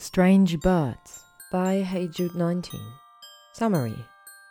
Strange 0.00 0.60
Birds 0.60 1.24
by 1.50 1.80
Hey 1.80 2.06
Jude 2.06 2.36
19. 2.36 2.80
Summary 3.52 3.96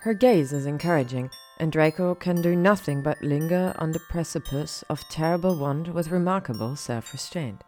Her 0.02 0.14
gaze 0.14 0.52
is 0.52 0.66
encouraging, 0.66 1.30
and 1.58 1.72
Draco 1.72 2.16
can 2.16 2.42
do 2.42 2.54
nothing 2.54 3.02
but 3.02 3.22
linger 3.22 3.74
on 3.80 3.94
the 3.94 4.02
precipice 4.10 4.84
of 4.90 5.08
terrible 5.08 5.56
want 5.56 5.94
with 5.94 6.12
remarkable 6.12 6.76
self 6.76 7.14
restraint. 7.14 7.64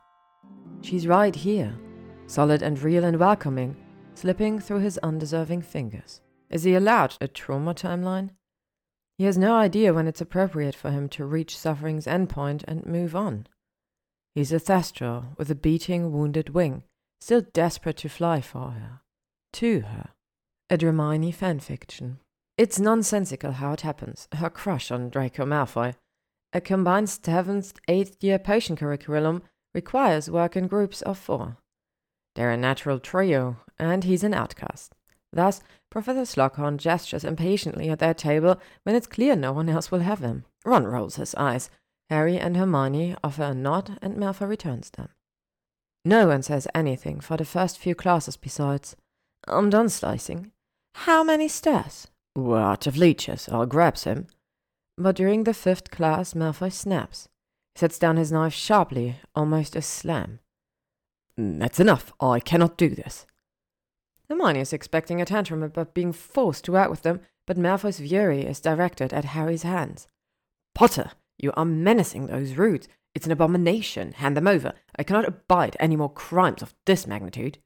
She's 0.82 1.08
right 1.08 1.34
here, 1.34 1.74
solid 2.28 2.62
and 2.62 2.78
real 2.82 3.06
and 3.06 3.18
welcoming, 3.18 3.78
slipping 4.14 4.60
through 4.60 4.80
his 4.80 5.00
undeserving 5.02 5.62
fingers. 5.62 6.20
Is 6.50 6.64
he 6.64 6.76
allowed 6.76 7.16
a 7.22 7.30
trauma 7.30 7.74
timeline? 7.74 8.32
He 9.18 9.24
has 9.24 9.38
no 9.38 9.56
idea 9.56 9.94
when 9.94 10.06
it's 10.06 10.22
appropriate 10.22 10.76
for 10.76 10.92
him 10.92 11.08
to 11.10 11.24
reach 11.24 11.58
suffering's 11.58 12.08
endpoint 12.08 12.66
and 12.68 12.86
move 12.86 13.16
on. 13.16 13.48
He's 14.36 14.52
a 14.52 14.60
thestral 14.60 15.38
with 15.38 15.50
a 15.50 15.56
beating, 15.56 16.12
wounded 16.12 16.50
wing, 16.50 16.84
still 17.20 17.42
desperate 17.42 17.98
to 17.98 18.10
fly 18.10 18.42
for 18.42 18.72
her. 18.72 19.02
To 19.54 19.82
her. 19.82 20.10
A 20.70 20.78
Dramione 20.78 21.36
fanfiction. 21.36 22.18
It's 22.58 22.80
nonsensical 22.80 23.54
how 23.54 23.74
it 23.74 23.82
happens. 23.82 24.28
Her 24.34 24.50
crush 24.50 24.92
on 24.92 25.10
Draco 25.10 25.46
Malfoy. 25.46 25.96
A 26.54 26.62
combined 26.62 27.08
7th, 27.08 27.74
8th 27.88 28.16
year 28.22 28.40
potion 28.40 28.76
curriculum 28.76 29.44
requires 29.74 30.30
work 30.30 30.56
in 30.56 30.68
groups 30.68 31.02
of 31.04 31.18
four. 31.18 31.58
They're 32.36 32.52
a 32.52 32.58
natural 32.58 33.00
trio, 33.00 33.58
and 33.78 34.04
he's 34.04 34.24
an 34.24 34.34
outcast. 34.34 34.96
Thus, 35.32 35.62
Professor 35.90 36.22
Slughorn 36.22 36.78
gestures 36.78 37.24
impatiently 37.24 37.90
at 37.90 38.00
their 38.00 38.14
table 38.14 38.60
when 38.84 38.96
it's 38.96 39.08
clear 39.08 39.36
no 39.36 39.54
one 39.54 39.70
else 39.70 39.92
will 39.92 40.00
have 40.00 40.20
him. 40.20 40.46
Ron 40.66 40.86
rolls 40.86 41.16
his 41.16 41.36
eyes. 41.36 41.70
Harry 42.10 42.38
and 42.38 42.58
Hermione 42.58 43.16
offer 43.24 43.44
a 43.44 43.54
nod, 43.54 44.00
and 44.02 44.18
Malfoy 44.18 44.50
returns 44.50 44.90
them. 44.90 45.10
No 46.06 46.28
one 46.28 46.44
says 46.44 46.68
anything 46.74 47.20
for 47.20 47.38
the 47.38 47.46
first 47.46 47.78
few 47.78 47.96
classes 47.96 48.38
besides. 48.38 48.96
I'm 49.48 49.70
done 49.70 49.90
slicing. 49.90 50.52
How 50.96 51.24
many 51.24 51.48
stairs? 51.48 52.08
What 52.34 52.88
of 52.88 52.98
leeches, 52.98 53.50
I'll 53.52 53.66
grabs 53.66 54.04
him. 54.06 54.28
But 54.98 55.16
during 55.16 55.44
the 55.44 55.54
fifth 55.54 55.92
class, 55.92 56.34
Malfoy 56.34 56.72
snaps. 56.72 57.28
Sets 57.76 58.00
down 58.00 58.18
his 58.18 58.32
knife 58.32 58.54
sharply, 58.54 59.18
almost 59.36 59.76
a 59.76 59.82
slam. 59.82 60.40
That's 61.38 61.80
enough. 61.80 62.12
I 62.20 62.40
cannot 62.40 62.78
do 62.78 62.90
this. 62.90 63.26
Hermione 64.30 64.60
is 64.60 64.74
expecting 64.74 65.22
a 65.22 65.26
tantrum 65.26 65.64
about 65.64 65.94
being 65.94 66.12
forced 66.12 66.66
to 66.66 66.74
work 66.74 66.90
with 66.90 67.02
them, 67.04 67.22
but 67.48 67.58
Malfoy's 67.58 68.00
fury 68.00 68.42
is 68.46 68.60
directed 68.60 69.14
at 69.14 69.26
Harry's 69.26 69.64
hands. 69.64 70.08
Potter, 70.76 71.12
you 71.38 71.52
are 71.56 71.66
menacing 71.66 72.28
those 72.28 72.54
roots. 72.54 72.88
It's 73.16 73.26
an 73.26 73.32
abomination. 73.32 74.14
Hand 74.14 74.38
them 74.38 74.48
over. 74.48 74.74
I 74.98 75.04
cannot 75.04 75.28
abide 75.28 75.76
any 75.80 75.96
more 75.96 76.12
crimes 76.12 76.62
of 76.62 76.76
this 76.86 77.08
magnitude. 77.08 77.58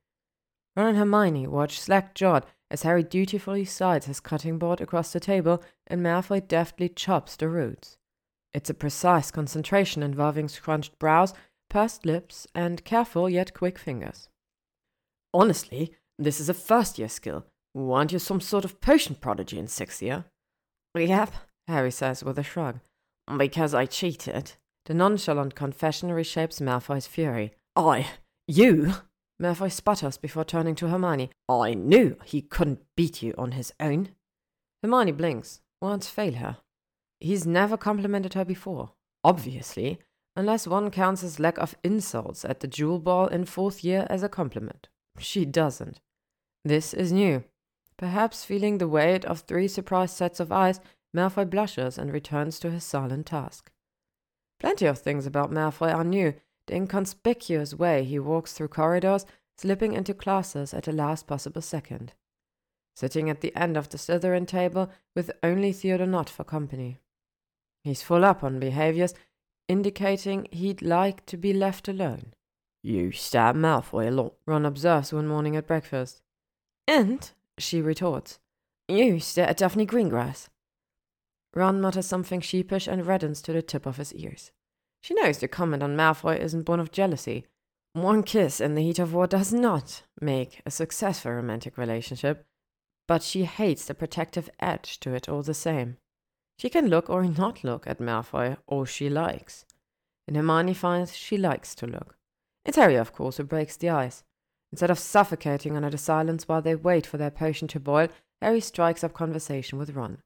Ron 0.75 0.87
and 0.87 0.97
Hermione 0.97 1.47
watch 1.47 1.79
slack 1.79 2.15
jawed 2.15 2.45
as 2.71 2.81
Harry 2.81 3.03
dutifully 3.03 3.65
slides 3.65 4.07
his 4.07 4.19
cutting 4.19 4.57
board 4.57 4.81
across 4.81 5.13
the 5.13 5.19
table 5.19 5.63
and 5.85 6.01
Malfoy 6.01 6.47
deftly 6.47 6.89
chops 6.89 7.35
the 7.35 7.47
roots. 7.47 7.97
It's 8.53 8.69
a 8.69 8.73
precise 8.73 9.31
concentration 9.31 10.01
involving 10.01 10.47
scrunched 10.47 10.97
brows, 10.97 11.33
pursed 11.69 12.05
lips, 12.05 12.47
and 12.55 12.83
careful 12.83 13.29
yet 13.29 13.53
quick 13.53 13.77
fingers. 13.77 14.29
Honestly, 15.33 15.93
this 16.17 16.39
is 16.39 16.49
a 16.49 16.53
first 16.53 16.97
year 16.97 17.09
skill. 17.09 17.45
Weren't 17.73 18.11
you 18.11 18.19
some 18.19 18.41
sort 18.41 18.65
of 18.65 18.79
potion 18.79 19.15
prodigy 19.15 19.57
in 19.57 19.67
sixth 19.67 20.01
year? 20.01 20.25
Yep, 20.95 21.33
Harry 21.67 21.91
says 21.91 22.23
with 22.23 22.37
a 22.37 22.43
shrug. 22.43 22.79
Because 23.37 23.73
I 23.73 23.85
cheated. 23.85 24.53
The 24.85 24.93
nonchalant 24.93 25.55
confession 25.55 26.09
reshapes 26.09 26.61
Malfoy's 26.61 27.07
fury. 27.07 27.53
I, 27.75 28.07
you? 28.47 28.93
Malfoy 29.41 29.71
sputters 29.71 30.17
before 30.17 30.43
turning 30.43 30.75
to 30.75 30.87
Hermione. 30.87 31.31
I 31.47 31.73
knew 31.73 32.17
he 32.25 32.41
couldn't 32.41 32.83
beat 32.95 33.21
you 33.21 33.33
on 33.37 33.53
his 33.53 33.73
own. 33.79 34.09
Hermione 34.81 35.13
blinks. 35.13 35.61
Words 35.81 36.07
fail 36.09 36.33
her. 36.35 36.57
He's 37.19 37.47
never 37.47 37.77
complimented 37.77 38.33
her 38.33 38.45
before, 38.45 38.91
obviously, 39.23 39.99
unless 40.35 40.67
one 40.67 40.91
counts 40.91 41.21
his 41.21 41.39
lack 41.39 41.57
of 41.57 41.75
insults 41.83 42.43
at 42.45 42.59
the 42.59 42.69
Yule 42.73 42.99
Ball 42.99 43.27
in 43.27 43.45
fourth 43.45 43.83
year 43.83 44.05
as 44.09 44.23
a 44.23 44.29
compliment. 44.29 44.87
She 45.17 45.45
doesn't. 45.45 45.99
This 46.65 46.93
is 46.93 47.11
new. 47.11 47.43
Perhaps 47.97 48.45
feeling 48.45 48.77
the 48.77 48.87
weight 48.87 49.25
of 49.25 49.41
three 49.41 49.67
surprised 49.67 50.15
sets 50.15 50.39
of 50.39 50.51
eyes, 50.51 50.79
Malfoy 51.15 51.49
blushes 51.49 51.97
and 51.97 52.11
returns 52.11 52.59
to 52.59 52.71
his 52.71 52.83
silent 52.83 53.25
task. 53.25 53.69
Plenty 54.63 54.85
of 54.85 54.97
things 54.97 55.25
about 55.25 55.51
Malfoy 55.51 55.93
are 55.93 56.05
new. 56.05 56.35
The 56.67 56.75
inconspicuous 56.75 57.73
way 57.73 58.05
he 58.05 58.17
walks 58.17 58.53
through 58.53 58.69
corridors, 58.69 59.25
slipping 59.57 59.91
into 59.91 60.13
classes 60.13 60.73
at 60.73 60.85
the 60.85 60.93
last 60.93 61.27
possible 61.27 61.61
second. 61.61 62.13
Sitting 62.95 63.29
at 63.29 63.41
the 63.41 63.53
end 63.57 63.75
of 63.75 63.89
the 63.89 63.97
Slytherin 63.97 64.47
table 64.47 64.89
with 65.17 65.31
only 65.43 65.73
Theodore 65.73 66.07
Nott 66.07 66.29
for 66.29 66.45
company. 66.45 66.99
He's 67.83 68.01
full 68.01 68.23
up 68.23 68.41
on 68.41 68.61
behaviors 68.61 69.13
indicating 69.67 70.47
he'd 70.49 70.81
like 70.81 71.25
to 71.25 71.35
be 71.35 71.51
left 71.51 71.89
alone. 71.89 72.33
You 72.81 73.11
stab 73.11 73.57
Malfoy 73.57 74.07
a 74.07 74.11
lot, 74.11 74.35
Ron 74.45 74.65
observes 74.65 75.11
one 75.11 75.27
morning 75.27 75.57
at 75.57 75.67
breakfast. 75.67 76.21
And, 76.87 77.29
she 77.57 77.81
retorts, 77.81 78.39
you 78.87 79.19
stare 79.19 79.49
at 79.49 79.57
Daphne 79.57 79.85
Greengrass. 79.85 80.47
Ron 81.55 81.81
mutters 81.81 82.07
something 82.07 82.41
sheepish 82.41 82.87
and 82.87 83.05
reddens 83.05 83.41
to 83.43 83.53
the 83.53 83.61
tip 83.61 83.85
of 83.85 83.97
his 83.97 84.13
ears. 84.13 84.51
She 85.01 85.13
knows 85.13 85.37
the 85.37 85.47
comment 85.47 85.83
on 85.83 85.95
Malfoy 85.95 86.39
isn't 86.39 86.63
born 86.63 86.79
of 86.79 86.91
jealousy. 86.91 87.45
One 87.93 88.23
kiss 88.23 88.59
in 88.59 88.73
the 88.73 88.81
heat 88.81 88.99
of 88.99 89.13
war 89.13 89.27
does 89.27 89.53
not 89.53 90.03
make 90.19 90.61
a 90.65 90.71
successful 90.71 91.31
romantic 91.33 91.77
relationship, 91.77 92.45
but 93.07 93.21
she 93.21 93.43
hates 93.43 93.85
the 93.85 93.93
protective 93.93 94.49
edge 94.59 94.99
to 95.01 95.13
it 95.13 95.29
all 95.29 95.43
the 95.43 95.53
same. 95.53 95.97
She 96.57 96.69
can 96.69 96.87
look 96.87 97.09
or 97.09 97.25
not 97.25 97.63
look 97.63 97.85
at 97.85 97.99
Malfoy 97.99 98.57
all 98.67 98.85
she 98.85 99.09
likes. 99.09 99.65
And 100.27 100.37
Hermione 100.37 100.73
finds 100.73 101.15
she 101.15 101.37
likes 101.37 101.75
to 101.75 101.85
look. 101.85 102.15
It's 102.65 102.77
Harry, 102.77 102.95
of 102.95 103.11
course, 103.11 103.37
who 103.37 103.43
breaks 103.43 103.75
the 103.75 103.89
ice. 103.89 104.23
Instead 104.71 104.89
of 104.89 104.97
suffocating 104.97 105.75
under 105.75 105.89
the 105.89 105.97
silence 105.97 106.47
while 106.47 106.61
they 106.61 106.75
wait 106.75 107.05
for 107.05 107.17
their 107.17 107.29
potion 107.29 107.67
to 107.67 107.79
boil, 107.79 108.07
Harry 108.41 108.61
strikes 108.61 109.03
up 109.03 109.13
conversation 109.13 109.77
with 109.77 109.91
Ron. 109.91 110.19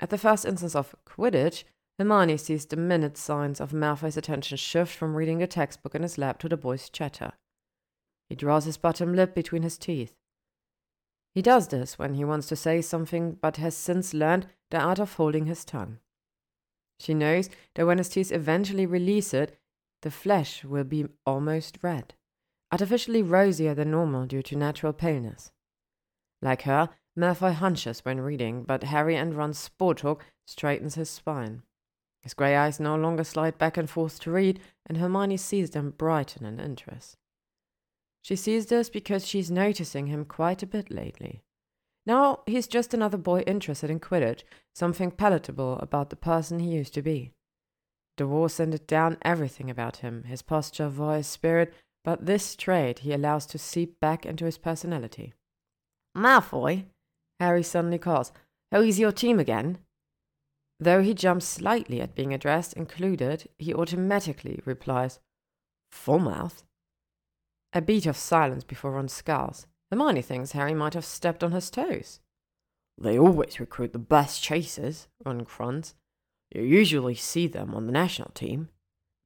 At 0.00 0.10
the 0.10 0.18
first 0.18 0.44
instance 0.44 0.74
of 0.74 0.94
Quidditch, 1.06 1.64
Hermione 1.98 2.36
sees 2.36 2.66
the 2.66 2.76
minute 2.76 3.16
signs 3.16 3.60
of 3.60 3.72
Malfoy's 3.72 4.16
attention 4.16 4.56
shift 4.56 4.94
from 4.94 5.14
reading 5.14 5.42
a 5.42 5.46
textbook 5.46 5.94
in 5.94 6.02
his 6.02 6.18
lap 6.18 6.38
to 6.40 6.48
the 6.48 6.56
boy's 6.56 6.88
chatter. 6.88 7.32
He 8.28 8.34
draws 8.34 8.64
his 8.64 8.76
bottom 8.76 9.14
lip 9.14 9.34
between 9.34 9.62
his 9.62 9.78
teeth. 9.78 10.14
He 11.34 11.42
does 11.42 11.68
this 11.68 11.98
when 11.98 12.14
he 12.14 12.24
wants 12.24 12.48
to 12.48 12.56
say 12.56 12.80
something 12.80 13.38
but 13.40 13.58
has 13.58 13.76
since 13.76 14.14
learned 14.14 14.46
the 14.70 14.78
art 14.78 14.98
of 14.98 15.14
holding 15.14 15.46
his 15.46 15.64
tongue. 15.64 15.98
She 16.98 17.14
knows 17.14 17.50
that 17.74 17.86
when 17.86 17.98
his 17.98 18.08
teeth 18.08 18.32
eventually 18.32 18.86
release 18.86 19.34
it, 19.34 19.58
the 20.02 20.10
flesh 20.10 20.64
will 20.64 20.84
be 20.84 21.06
almost 21.26 21.78
red, 21.82 22.14
artificially 22.72 23.22
rosier 23.22 23.74
than 23.74 23.90
normal 23.90 24.26
due 24.26 24.42
to 24.42 24.56
natural 24.56 24.92
paleness. 24.92 25.50
Like 26.42 26.62
her, 26.62 26.90
Malfoy 27.16 27.54
hunches 27.54 28.04
when 28.04 28.20
reading, 28.20 28.64
but 28.64 28.84
Harry 28.84 29.14
and 29.16 29.34
Ron's 29.34 29.58
sport 29.58 29.98
talk 29.98 30.24
straightens 30.46 30.96
his 30.96 31.08
spine. 31.08 31.62
His 32.22 32.34
grey 32.34 32.56
eyes 32.56 32.80
no 32.80 32.96
longer 32.96 33.22
slide 33.22 33.58
back 33.58 33.76
and 33.76 33.88
forth 33.88 34.18
to 34.20 34.30
read, 34.30 34.58
and 34.86 34.98
Hermione 34.98 35.36
sees 35.36 35.70
them 35.70 35.90
brighten 35.90 36.44
in 36.44 36.58
interest. 36.58 37.16
She 38.22 38.34
sees 38.34 38.66
this 38.66 38.88
because 38.88 39.26
she's 39.26 39.50
noticing 39.50 40.06
him 40.06 40.24
quite 40.24 40.62
a 40.62 40.66
bit 40.66 40.90
lately. 40.90 41.42
Now 42.06 42.40
he's 42.46 42.66
just 42.66 42.94
another 42.94 43.18
boy 43.18 43.40
interested 43.40 43.90
in 43.90 44.00
Quidditch, 44.00 44.42
something 44.74 45.10
palatable 45.10 45.78
about 45.78 46.10
the 46.10 46.16
person 46.16 46.58
he 46.58 46.70
used 46.70 46.94
to 46.94 47.02
be. 47.02 47.32
The 48.16 48.26
war 48.26 48.48
sanded 48.48 48.86
down 48.86 49.18
everything 49.22 49.70
about 49.70 49.98
him 49.98 50.24
his 50.24 50.42
posture, 50.42 50.88
voice, 50.88 51.26
spirit, 51.26 51.74
but 52.04 52.26
this 52.26 52.56
trait 52.56 53.00
he 53.00 53.12
allows 53.12 53.46
to 53.46 53.58
seep 53.58 54.00
back 54.00 54.24
into 54.26 54.44
his 54.44 54.58
personality. 54.58 55.34
Malfoy, 56.16 56.84
Harry 57.40 57.62
suddenly 57.62 57.98
calls. 57.98 58.32
Oh, 58.72 58.78
How 58.78 58.80
is 58.82 58.98
your 58.98 59.12
team 59.12 59.38
again? 59.38 59.78
Though 60.80 61.02
he 61.02 61.14
jumps 61.14 61.46
slightly 61.46 62.00
at 62.00 62.14
being 62.14 62.34
addressed 62.34 62.74
included, 62.74 63.48
he 63.58 63.72
automatically 63.72 64.60
replies, 64.64 65.20
Falmouth. 65.90 66.64
A 67.72 67.80
beat 67.80 68.06
of 68.06 68.16
silence 68.16 68.64
before 68.64 68.92
Ron 68.92 69.08
scowls. 69.08 69.66
Hermione 69.90 70.22
thinks 70.22 70.52
Harry 70.52 70.74
might 70.74 70.94
have 70.94 71.04
stepped 71.04 71.44
on 71.44 71.52
his 71.52 71.70
toes. 71.70 72.20
They 73.00 73.18
always 73.18 73.60
recruit 73.60 73.92
the 73.92 73.98
best 73.98 74.42
chasers, 74.42 75.08
Ron 75.24 75.44
grunts. 75.44 75.94
You 76.52 76.62
usually 76.62 77.14
see 77.14 77.46
them 77.46 77.74
on 77.74 77.86
the 77.86 77.92
national 77.92 78.30
team. 78.30 78.68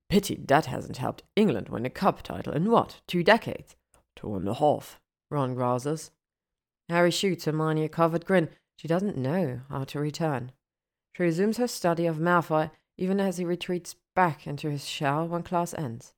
Pity 0.08 0.36
that 0.48 0.66
hasn't 0.66 0.96
helped 0.96 1.22
England 1.36 1.68
win 1.68 1.84
a 1.84 1.90
cup 1.90 2.22
title 2.22 2.54
in 2.54 2.70
what, 2.70 3.00
two 3.06 3.22
decades? 3.22 3.76
Two 4.16 4.34
and 4.34 4.48
a 4.48 4.54
half, 4.54 4.98
Ron 5.30 5.54
growls. 5.54 6.10
Harry 6.88 7.10
shoots 7.10 7.44
Hermione 7.44 7.84
a 7.84 7.88
covered 7.88 8.24
grin. 8.24 8.48
She 8.76 8.88
doesn't 8.88 9.16
know 9.16 9.60
how 9.68 9.84
to 9.84 10.00
return. 10.00 10.52
She 11.14 11.22
resumes 11.22 11.56
her 11.56 11.68
study 11.68 12.06
of 12.06 12.18
Malfoy 12.18 12.70
even 12.96 13.20
as 13.20 13.38
he 13.38 13.44
retreats 13.44 13.94
back 14.14 14.46
into 14.46 14.70
his 14.70 14.86
shell 14.86 15.26
when 15.28 15.42
class 15.42 15.72
ends. 15.74 16.12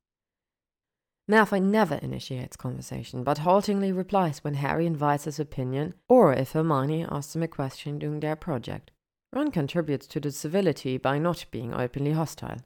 Malfoy 1.28 1.62
never 1.62 1.96
initiates 1.96 2.56
conversation, 2.56 3.22
but 3.22 3.38
haltingly 3.38 3.92
replies 3.92 4.42
when 4.42 4.54
Harry 4.54 4.86
invites 4.86 5.24
his 5.24 5.38
opinion 5.38 5.94
or 6.08 6.32
if 6.32 6.52
Hermione 6.52 7.06
asks 7.08 7.36
him 7.36 7.42
a 7.42 7.48
question 7.48 7.98
during 7.98 8.20
their 8.20 8.36
project. 8.36 8.90
Ron 9.32 9.52
contributes 9.52 10.08
to 10.08 10.18
the 10.18 10.32
civility 10.32 10.98
by 10.98 11.18
not 11.18 11.44
being 11.52 11.72
openly 11.72 12.12
hostile. 12.12 12.58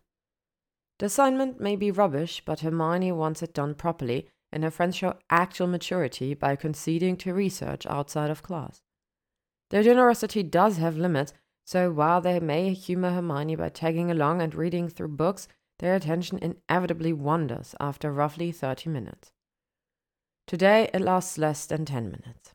The 0.98 1.06
assignment 1.06 1.60
may 1.60 1.76
be 1.76 1.90
rubbish, 1.90 2.42
but 2.46 2.60
Hermione 2.60 3.12
wants 3.12 3.42
it 3.42 3.52
done 3.52 3.74
properly, 3.74 4.30
and 4.54 4.62
her 4.62 4.70
friends 4.70 4.94
show 4.94 5.18
actual 5.28 5.66
maturity 5.66 6.32
by 6.32 6.54
conceding 6.54 7.16
to 7.16 7.34
research 7.34 7.84
outside 7.86 8.30
of 8.30 8.44
class. 8.44 8.80
Their 9.70 9.82
generosity 9.82 10.44
does 10.44 10.76
have 10.76 10.96
limits, 10.96 11.34
so 11.66 11.90
while 11.90 12.20
they 12.20 12.38
may 12.38 12.72
humor 12.72 13.10
Hermione 13.10 13.56
by 13.56 13.68
tagging 13.68 14.12
along 14.12 14.40
and 14.40 14.54
reading 14.54 14.88
through 14.88 15.08
books, 15.08 15.48
their 15.80 15.96
attention 15.96 16.38
inevitably 16.38 17.12
wanders 17.12 17.74
after 17.80 18.12
roughly 18.12 18.52
30 18.52 18.90
minutes. 18.90 19.32
Today 20.46 20.88
it 20.94 21.00
lasts 21.00 21.36
less 21.36 21.66
than 21.66 21.84
10 21.84 22.04
minutes. 22.04 22.52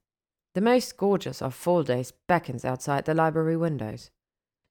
The 0.56 0.62
most 0.62 0.96
gorgeous 0.96 1.42
of 1.42 1.54
fall 1.54 1.84
days 1.84 2.14
beckons 2.28 2.64
outside 2.64 3.06
the 3.06 3.14
library 3.14 3.58
windows. 3.58 4.10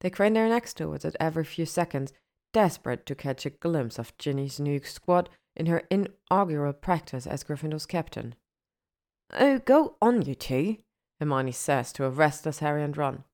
They 0.01 0.09
crane 0.09 0.33
their 0.33 0.49
necks 0.49 0.73
towards 0.73 1.05
it 1.05 1.17
every 1.21 1.45
few 1.45 1.67
seconds, 1.67 2.13
desperate 2.55 3.05
to 3.05 3.15
catch 3.15 3.45
a 3.45 3.51
glimpse 3.51 3.99
of 3.99 4.17
Ginny's 4.17 4.59
new 4.59 4.81
squad 4.83 5.29
in 5.59 5.67
her 5.67 5.83
inaugural 5.91 6.73
practice 6.73 7.27
as 7.27 7.45
Gryffindor's 7.45 7.87
captain. 7.87 8.35
Oh, 9.33 9.59
go 9.59 9.97
on, 10.01 10.23
you 10.23 10.35
two, 10.35 10.77
Hermione 11.21 11.53
says 11.53 11.93
to 11.95 12.05
a 12.05 12.11
restless 12.11 12.61
Harry 12.61 12.83
and 12.83 12.97
Ron. 12.97 13.25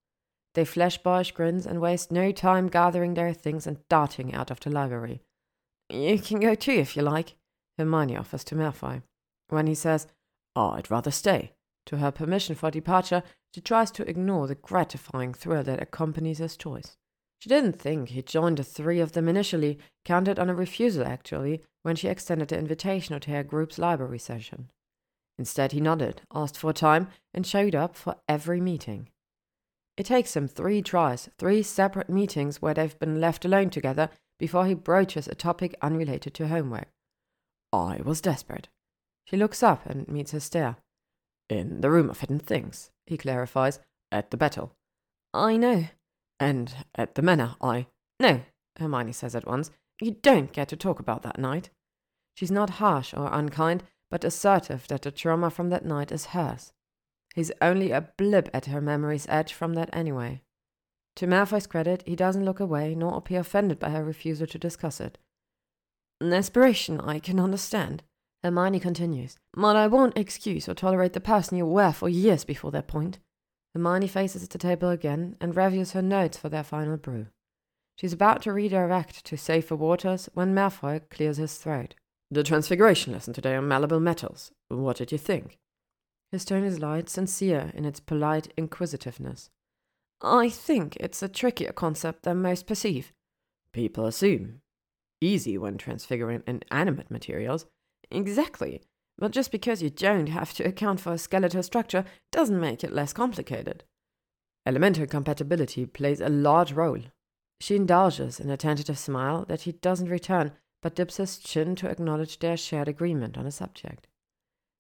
They 0.55 0.65
flash 0.65 0.99
boyish 0.99 1.33
grins 1.33 1.67
and 1.67 1.81
waste 1.81 2.11
no 2.11 2.33
time 2.33 2.69
gathering 2.69 3.15
their 3.15 3.33
things 3.33 3.67
and 3.67 3.87
darting 3.89 4.35
out 4.35 4.51
of 4.51 4.61
the 4.61 4.71
library. 4.71 5.21
You 5.91 6.19
can 6.19 6.41
go 6.41 6.55
too 6.55 6.73
if 6.73 6.97
you 6.97 7.03
like, 7.03 7.35
Hermione 7.77 8.17
offers 8.17 8.45
to 8.45 8.55
Malfoy. 8.55 9.03
When 9.49 9.67
he 9.67 9.75
says, 9.75 10.07
oh, 10.57 10.71
I'd 10.71 10.91
rather 10.91 11.11
stay, 11.11 11.53
to 11.87 11.99
her 11.99 12.11
permission 12.11 12.55
for 12.55 12.71
departure, 12.71 13.23
she 13.55 13.61
tries 13.61 13.91
to 13.93 14.09
ignore 14.09 14.47
the 14.47 14.55
gratifying 14.55 15.35
thrill 15.35 15.63
that 15.65 15.83
accompanies 15.83 16.39
his 16.39 16.57
choice. 16.57 16.97
She 17.45 17.51
didn't 17.51 17.79
think 17.79 18.09
he'd 18.09 18.27
join 18.27 18.55
the 18.55 18.65
three 18.65 19.01
of 19.01 19.13
them 19.13 19.29
initially, 19.29 19.79
counted 20.03 20.39
on 20.39 20.49
a 20.49 20.55
refusal 20.55 21.07
actually, 21.07 21.61
when 21.83 21.95
she 21.95 22.09
extended 22.09 22.49
the 22.49 22.59
invitation 22.59 23.21
to 23.21 23.31
her 23.33 23.43
group's 23.45 23.79
library 23.79 24.19
session. 24.19 24.71
Instead, 25.39 25.73
he 25.73 25.81
nodded, 25.83 26.23
asked 26.35 26.57
for 26.57 26.73
time, 26.73 27.09
and 27.35 27.47
showed 27.47 27.75
up 27.75 27.97
for 27.97 28.17
every 28.27 28.63
meeting. 28.63 29.11
It 29.99 30.07
takes 30.07 30.35
him 30.35 30.49
three 30.49 30.81
tries, 30.81 31.29
three 31.37 31.63
separate 31.63 32.09
meetings 32.09 32.63
where 32.63 32.73
they've 32.73 32.99
been 32.99 33.21
left 33.21 33.45
alone 33.45 33.69
together 33.69 34.09
before 34.39 34.65
he 34.65 34.73
broaches 34.73 35.29
a 35.29 35.35
topic 35.35 35.75
unrelated 35.83 36.33
to 36.33 36.49
homework. 36.49 36.89
I 37.75 38.01
was 38.03 38.23
desperate. 38.23 38.69
She 39.27 39.37
looks 39.37 39.63
up 39.63 39.85
and 39.85 40.09
meets 40.09 40.31
his 40.31 40.45
stare. 40.45 40.79
In 41.51 41.83
the 41.83 41.91
room 41.91 42.09
of 42.09 42.21
hidden 42.21 42.39
things, 42.39 42.91
he 43.05 43.19
clarifies, 43.19 43.81
at 44.11 44.31
the 44.31 44.39
battle. 44.39 44.73
I 45.35 45.59
know. 45.59 45.89
And 46.45 46.75
at 46.95 47.15
the 47.15 47.23
manor, 47.23 47.57
I. 47.63 47.87
No, 48.21 48.43
Hermione 48.79 49.13
says 49.13 49.35
at 49.35 49.47
once. 49.47 49.71
You 49.99 50.11
don't 50.11 50.53
get 50.53 50.69
to 50.69 50.77
talk 50.77 51.01
about 51.01 51.23
that 51.23 51.39
night. 51.39 51.71
She's 52.35 52.51
not 52.51 52.79
harsh 52.85 53.15
or 53.15 53.33
unkind, 53.33 53.83
but 54.11 54.25
assertive 54.25 54.87
that 54.89 55.01
the 55.01 55.11
trauma 55.11 55.49
from 55.49 55.71
that 55.71 55.87
night 55.87 56.13
is 56.13 56.27
hers. 56.27 56.71
He's 57.35 57.51
only 57.63 57.93
a 57.93 58.11
blip 58.19 58.51
at 58.53 58.67
her 58.67 58.83
memory's 58.83 59.27
edge 59.31 59.55
from 59.55 59.73
that 59.73 59.89
anyway. 59.95 60.43
To 61.17 61.27
Malfoy's 61.27 61.67
credit, 61.67 62.03
he 62.07 62.15
doesn't 62.15 62.45
look 62.45 62.61
away 62.61 62.95
nor 62.95 63.17
appear 63.17 63.41
offended 63.41 63.79
by 63.79 63.89
her 63.89 64.05
refusal 64.05 64.47
to 64.49 64.59
discuss 64.59 65.01
it. 65.01 65.17
An 66.21 66.35
aspiration 66.35 67.01
I 67.01 67.21
can 67.21 67.41
understand, 67.41 68.03
Hermione 68.43 68.81
continues, 68.81 69.39
but 69.55 69.77
I 69.77 69.87
won't 69.87 70.19
excuse 70.19 70.69
or 70.69 70.75
tolerate 70.75 71.15
the 71.15 71.21
person 71.21 71.57
you 71.57 71.65
were 71.65 71.93
for 71.93 72.11
years 72.11 72.45
before 72.45 72.71
that 72.73 72.87
point. 72.87 73.19
Hermione 73.75 74.07
faces 74.07 74.47
the 74.47 74.59
table 74.59 74.89
again 74.89 75.37
and 75.41 75.57
reviews 75.57 75.93
her 75.93 76.03
notes 76.03 76.39
for 76.39 76.49
their 76.49 76.63
final 76.63 76.97
brew. 76.97 77.27
She's 77.97 78.13
about 78.13 78.43
to 78.43 78.53
redirect 78.53 79.25
to 79.25 79.37
safer 79.37 79.75
waters 79.75 80.29
when 80.35 80.55
Malfoy 80.55 81.03
clears 81.11 81.37
his 81.37 81.57
throat. 81.57 81.95
The 82.31 82.43
transfiguration 82.43 83.13
lesson 83.13 83.35
today 83.35 83.57
on 83.57 83.69
malleable 83.69 84.01
metals. 84.01 84.53
What 84.69 84.97
did 84.97 85.13
you 85.13 85.19
think? 85.19 85.59
His 86.31 86.45
tone 86.45 86.65
is 86.65 86.81
light, 86.81 87.09
sincere 87.09 87.71
in 87.75 87.85
its 87.85 88.01
polite 88.01 88.53
inquisitiveness. 88.57 89.51
I 90.21 90.49
think 90.49 90.97
it's 90.99 91.23
a 91.23 91.29
trickier 91.29 91.73
concept 91.73 92.23
than 92.23 92.43
most 92.43 92.67
perceive. 92.67 93.13
People 93.73 94.07
assume. 94.07 94.61
Easy 95.21 95.59
when 95.59 95.79
transfiguring 95.79 96.43
inanimate 96.47 97.11
materials. 97.11 97.67
Exactly. 98.11 98.83
But 99.19 99.31
just 99.31 99.53
because 99.53 99.83
you 99.83 99.91
don't 99.91 100.29
have 100.29 100.53
to 100.55 100.65
account 100.65 101.01
for 101.01 101.13
a 101.13 101.19
skeletal 101.19 101.63
structure 101.63 102.05
doesn't 102.33 102.61
make 102.61 102.83
it 102.83 102.93
less 102.93 103.13
complicated. 103.13 103.85
Elemental 104.67 105.07
compatibility 105.07 105.87
plays 105.87 106.21
a 106.21 106.29
large 106.29 106.73
role. 106.73 107.01
She 107.61 107.77
indulges 107.77 108.41
in 108.41 108.51
a 108.51 108.57
tentative 108.57 108.99
smile 108.99 109.45
that 109.47 109.63
he 109.63 109.73
doesn't 109.73 110.09
return, 110.09 110.53
but 110.83 110.95
dips 110.95 111.19
his 111.19 111.39
chin 111.39 111.77
to 111.77 111.89
acknowledge 111.89 112.39
their 112.39 112.57
shared 112.57 112.89
agreement 112.89 113.39
on 113.39 113.47
a 113.47 113.51
subject. 113.51 114.07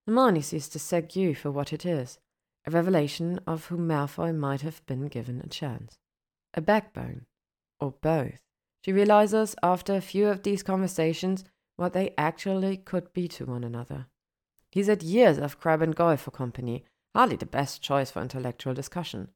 Hermione 0.06 0.42
sees 0.42 0.68
the 0.68 0.78
Segue 0.78 1.36
for 1.36 1.50
what 1.50 1.72
it 1.72 1.86
is 1.86 2.18
a 2.66 2.70
revelation 2.70 3.38
of 3.46 3.66
whom 3.66 3.86
Malfoy 3.88 4.34
might 4.34 4.62
have 4.62 4.84
been 4.86 5.06
given 5.06 5.40
a 5.40 5.48
chance. 5.48 5.98
A 6.54 6.62
backbone, 6.62 7.26
or 7.78 7.92
both. 8.00 8.40
She 8.84 8.92
realizes 8.92 9.54
after 9.62 9.94
a 9.94 10.00
few 10.00 10.28
of 10.28 10.42
these 10.42 10.62
conversations 10.62 11.44
what 11.76 11.92
they 11.92 12.14
actually 12.16 12.78
could 12.78 13.12
be 13.12 13.28
to 13.28 13.44
one 13.44 13.64
another. 13.64 14.06
He's 14.74 14.88
had 14.88 15.04
years 15.04 15.38
of 15.38 15.60
Crabbe 15.60 15.82
and 15.82 15.94
Goyle 15.94 16.16
for 16.16 16.32
company, 16.32 16.84
hardly 17.14 17.36
the 17.36 17.46
best 17.46 17.80
choice 17.80 18.10
for 18.10 18.20
intellectual 18.20 18.74
discussion. 18.74 19.28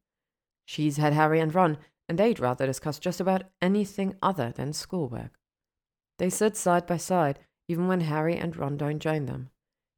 She's 0.67 0.97
had 0.97 1.13
Harry 1.13 1.39
and 1.39 1.55
Ron, 1.55 1.79
and 2.09 2.19
they'd 2.19 2.41
rather 2.41 2.67
discuss 2.67 2.99
just 2.99 3.21
about 3.21 3.45
anything 3.63 4.17
other 4.21 4.51
than 4.51 4.73
schoolwork. 4.73 5.39
They 6.19 6.29
sit 6.29 6.57
side 6.57 6.89
by 6.89 6.97
side, 6.97 7.39
even 7.69 7.87
when 7.87 8.01
Harry 8.01 8.37
and 8.37 8.57
Ron 8.57 8.77
don't 8.77 8.99
join 8.99 9.27
them. 9.27 9.51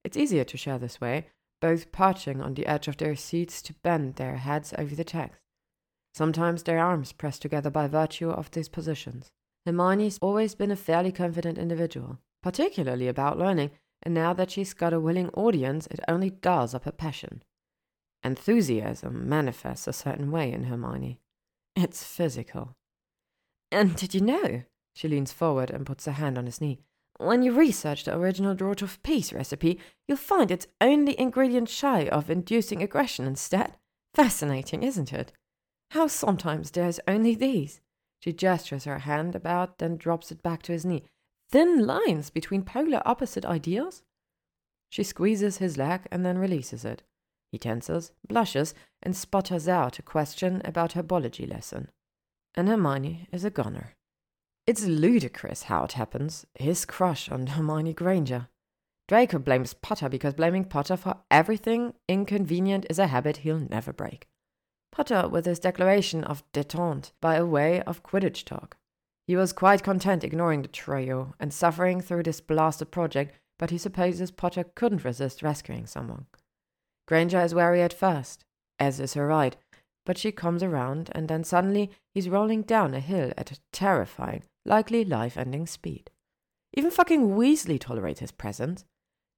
It's 0.04 0.18
easier 0.18 0.44
to 0.44 0.58
share 0.58 0.78
this 0.78 1.00
way, 1.00 1.28
both 1.62 1.90
perching 1.90 2.42
on 2.42 2.52
the 2.52 2.66
edge 2.66 2.86
of 2.86 2.98
their 2.98 3.16
seats 3.16 3.62
to 3.62 3.72
bend 3.82 4.16
their 4.16 4.36
heads 4.36 4.74
over 4.76 4.94
the 4.94 5.04
text. 5.04 5.40
Sometimes 6.12 6.64
their 6.64 6.80
arms 6.80 7.12
pressed 7.12 7.40
together 7.40 7.70
by 7.70 7.86
virtue 7.86 8.28
of 8.28 8.50
these 8.50 8.68
positions. 8.68 9.30
Hermione's 9.64 10.18
always 10.20 10.54
been 10.54 10.70
a 10.70 10.76
fairly 10.76 11.12
confident 11.12 11.56
individual, 11.56 12.18
particularly 12.42 13.08
about 13.08 13.38
learning, 13.38 13.70
and 14.02 14.14
now 14.14 14.32
that 14.32 14.50
she's 14.50 14.74
got 14.74 14.92
a 14.92 15.00
willing 15.00 15.28
audience, 15.30 15.86
it 15.90 16.00
only 16.08 16.30
dials 16.30 16.74
up 16.74 16.84
her 16.84 16.92
passion. 16.92 17.42
Enthusiasm 18.22 19.28
manifests 19.28 19.86
a 19.86 19.92
certain 19.92 20.30
way 20.30 20.52
in 20.52 20.64
Hermione. 20.64 21.20
It's 21.76 22.04
physical. 22.04 22.76
And 23.70 23.96
did 23.96 24.14
you 24.14 24.20
know? 24.20 24.62
She 24.94 25.08
leans 25.08 25.32
forward 25.32 25.70
and 25.70 25.86
puts 25.86 26.06
a 26.06 26.12
hand 26.12 26.36
on 26.36 26.46
his 26.46 26.60
knee. 26.60 26.80
When 27.18 27.42
you 27.42 27.52
research 27.52 28.04
the 28.04 28.16
original 28.16 28.54
Draught 28.54 28.82
of 28.82 29.02
Peace 29.02 29.32
recipe, 29.32 29.78
you'll 30.08 30.16
find 30.16 30.50
its 30.50 30.66
only 30.80 31.18
ingredient 31.20 31.68
shy 31.68 32.08
of 32.08 32.30
inducing 32.30 32.82
aggression 32.82 33.26
instead. 33.26 33.76
Fascinating, 34.14 34.82
isn't 34.82 35.12
it? 35.12 35.32
How 35.90 36.06
sometimes 36.06 36.70
there's 36.70 37.00
only 37.06 37.34
these. 37.34 37.80
She 38.20 38.32
gestures 38.32 38.84
her 38.84 39.00
hand 39.00 39.34
about, 39.34 39.78
then 39.78 39.96
drops 39.96 40.30
it 40.30 40.42
back 40.42 40.62
to 40.62 40.72
his 40.72 40.84
knee. 40.84 41.04
Thin 41.50 41.84
lines 41.84 42.30
between 42.30 42.62
polar 42.62 43.02
opposite 43.04 43.44
ideals? 43.44 44.02
She 44.88 45.02
squeezes 45.02 45.58
his 45.58 45.76
leg 45.76 46.06
and 46.10 46.24
then 46.24 46.38
releases 46.38 46.84
it. 46.84 47.02
He 47.50 47.58
tenses, 47.58 48.12
blushes, 48.26 48.74
and 49.02 49.16
sputters 49.16 49.66
out 49.66 49.98
a 49.98 50.02
question 50.02 50.62
about 50.64 50.92
her 50.92 51.02
biology 51.02 51.46
lesson. 51.46 51.88
And 52.54 52.68
Hermione 52.68 53.26
is 53.32 53.44
a 53.44 53.50
goner. 53.50 53.94
It's 54.66 54.86
ludicrous 54.86 55.64
how 55.64 55.84
it 55.84 55.92
happens. 55.92 56.46
His 56.54 56.84
crush 56.84 57.28
on 57.28 57.48
Hermione 57.48 57.94
Granger. 57.94 58.48
Draco 59.08 59.40
blames 59.40 59.74
Potter 59.74 60.08
because 60.08 60.34
blaming 60.34 60.64
Potter 60.64 60.96
for 60.96 61.16
everything 61.30 61.94
inconvenient 62.08 62.86
is 62.88 63.00
a 63.00 63.08
habit 63.08 63.38
he'll 63.38 63.58
never 63.58 63.92
break. 63.92 64.28
Potter 64.92 65.28
with 65.28 65.46
his 65.46 65.58
declaration 65.58 66.22
of 66.22 66.44
detente 66.52 67.10
by 67.20 67.34
a 67.34 67.46
way 67.46 67.82
of 67.82 68.04
Quidditch 68.04 68.44
talk. 68.44 68.76
He 69.30 69.36
was 69.36 69.52
quite 69.52 69.84
content 69.84 70.24
ignoring 70.24 70.62
the 70.62 70.66
trio 70.66 71.34
and 71.38 71.54
suffering 71.54 72.00
through 72.00 72.24
this 72.24 72.40
blasted 72.40 72.90
project, 72.90 73.38
but 73.60 73.70
he 73.70 73.78
supposes 73.78 74.32
Potter 74.32 74.64
couldn't 74.74 75.04
resist 75.04 75.40
rescuing 75.40 75.86
someone. 75.86 76.26
Granger 77.06 77.38
is 77.40 77.54
wary 77.54 77.80
at 77.80 77.92
first, 77.92 78.44
as 78.80 78.98
is 78.98 79.14
her 79.14 79.28
right, 79.28 79.56
but 80.04 80.18
she 80.18 80.32
comes 80.32 80.64
around, 80.64 81.10
and 81.12 81.28
then 81.28 81.44
suddenly 81.44 81.92
he's 82.12 82.28
rolling 82.28 82.62
down 82.62 82.92
a 82.92 82.98
hill 82.98 83.32
at 83.38 83.52
a 83.52 83.60
terrifying, 83.72 84.42
likely 84.64 85.04
life 85.04 85.36
ending 85.36 85.68
speed. 85.68 86.10
Even 86.74 86.90
fucking 86.90 87.36
Weasley 87.36 87.78
tolerates 87.78 88.18
his 88.18 88.32
presence. 88.32 88.84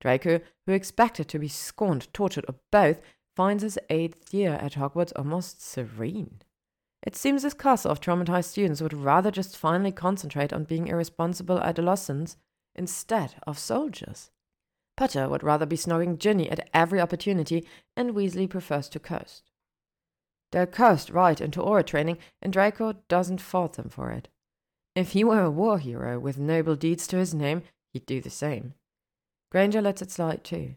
Draco, 0.00 0.40
who 0.64 0.72
expected 0.72 1.28
to 1.28 1.38
be 1.38 1.48
scorned, 1.48 2.08
tortured, 2.14 2.46
or 2.48 2.54
both, 2.70 3.02
finds 3.36 3.62
his 3.62 3.78
eighth 3.90 4.32
year 4.32 4.54
at 4.54 4.72
Hogwarts 4.72 5.12
almost 5.16 5.60
serene. 5.60 6.40
It 7.02 7.16
seems 7.16 7.42
this 7.42 7.54
castle 7.54 7.90
of 7.90 8.00
traumatized 8.00 8.44
students 8.44 8.80
would 8.80 8.94
rather 8.94 9.30
just 9.30 9.56
finally 9.56 9.92
concentrate 9.92 10.52
on 10.52 10.64
being 10.64 10.86
irresponsible 10.86 11.60
adolescents 11.60 12.36
instead 12.74 13.34
of 13.46 13.58
soldiers. 13.58 14.30
Potter 14.96 15.28
would 15.28 15.42
rather 15.42 15.66
be 15.66 15.76
snogging 15.76 16.18
Ginny 16.18 16.50
at 16.50 16.68
every 16.72 17.00
opportunity, 17.00 17.66
and 17.96 18.14
Weasley 18.14 18.48
prefers 18.48 18.88
to 18.90 19.00
coast. 19.00 19.50
They're 20.52 20.66
cursed 20.66 21.10
right 21.10 21.40
into 21.40 21.60
Auror 21.60 21.84
training, 21.84 22.18
and 22.40 22.52
Draco 22.52 22.94
doesn't 23.08 23.40
fault 23.40 23.74
them 23.74 23.88
for 23.88 24.10
it. 24.10 24.28
If 24.94 25.12
he 25.12 25.24
were 25.24 25.42
a 25.42 25.50
war 25.50 25.78
hero 25.78 26.18
with 26.18 26.38
noble 26.38 26.76
deeds 26.76 27.06
to 27.08 27.16
his 27.16 27.32
name, 27.32 27.62
he'd 27.92 28.06
do 28.06 28.20
the 28.20 28.30
same. 28.30 28.74
Granger 29.50 29.80
lets 29.80 30.02
it 30.02 30.10
slide 30.10 30.44
too. 30.44 30.76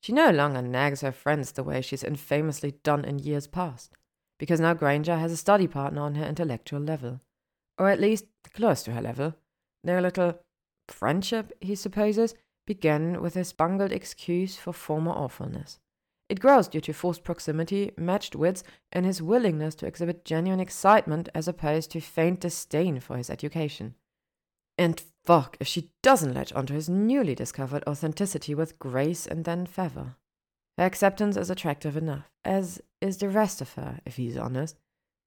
She 0.00 0.12
no 0.12 0.30
longer 0.30 0.62
nags 0.62 1.00
her 1.00 1.10
friends 1.10 1.52
the 1.52 1.64
way 1.64 1.80
she's 1.80 2.04
infamously 2.04 2.74
done 2.84 3.04
in 3.04 3.18
years 3.18 3.48
past, 3.48 3.92
because 4.38 4.60
now 4.60 4.74
Granger 4.74 5.16
has 5.16 5.32
a 5.32 5.36
study 5.36 5.66
partner 5.66 6.02
on 6.02 6.14
her 6.16 6.24
intellectual 6.24 6.80
level, 6.80 7.20
or 7.78 7.88
at 7.88 8.00
least 8.00 8.26
close 8.54 8.82
to 8.84 8.92
her 8.92 9.00
level. 9.00 9.34
Their 9.84 10.00
little 10.00 10.38
friendship, 10.88 11.52
he 11.60 11.74
supposes, 11.74 12.34
began 12.66 13.20
with 13.22 13.34
his 13.34 13.52
bungled 13.52 13.92
excuse 13.92 14.56
for 14.56 14.72
former 14.72 15.12
awfulness. 15.12 15.78
It 16.28 16.40
grows 16.40 16.66
due 16.66 16.80
to 16.80 16.92
forced 16.92 17.22
proximity, 17.22 17.92
matched 17.96 18.34
wits, 18.34 18.64
and 18.90 19.06
his 19.06 19.22
willingness 19.22 19.76
to 19.76 19.86
exhibit 19.86 20.24
genuine 20.24 20.58
excitement 20.58 21.28
as 21.34 21.46
opposed 21.46 21.92
to 21.92 22.00
faint 22.00 22.40
disdain 22.40 22.98
for 22.98 23.16
his 23.16 23.30
education. 23.30 23.94
And 24.76 25.00
fuck 25.24 25.56
if 25.60 25.68
she 25.68 25.90
doesn't 26.02 26.34
latch 26.34 26.52
onto 26.52 26.74
his 26.74 26.88
newly 26.88 27.34
discovered 27.34 27.84
authenticity 27.86 28.54
with 28.54 28.78
grace 28.78 29.26
and 29.26 29.44
then 29.44 29.66
fervor. 29.66 30.16
Her 30.76 30.84
acceptance 30.84 31.36
is 31.36 31.48
attractive 31.48 31.96
enough, 31.96 32.28
as 32.44 32.82
is 33.06 33.18
the 33.18 33.28
rest 33.28 33.60
of 33.60 33.72
her, 33.74 34.00
if 34.04 34.16
he's 34.16 34.36
honest, 34.36 34.78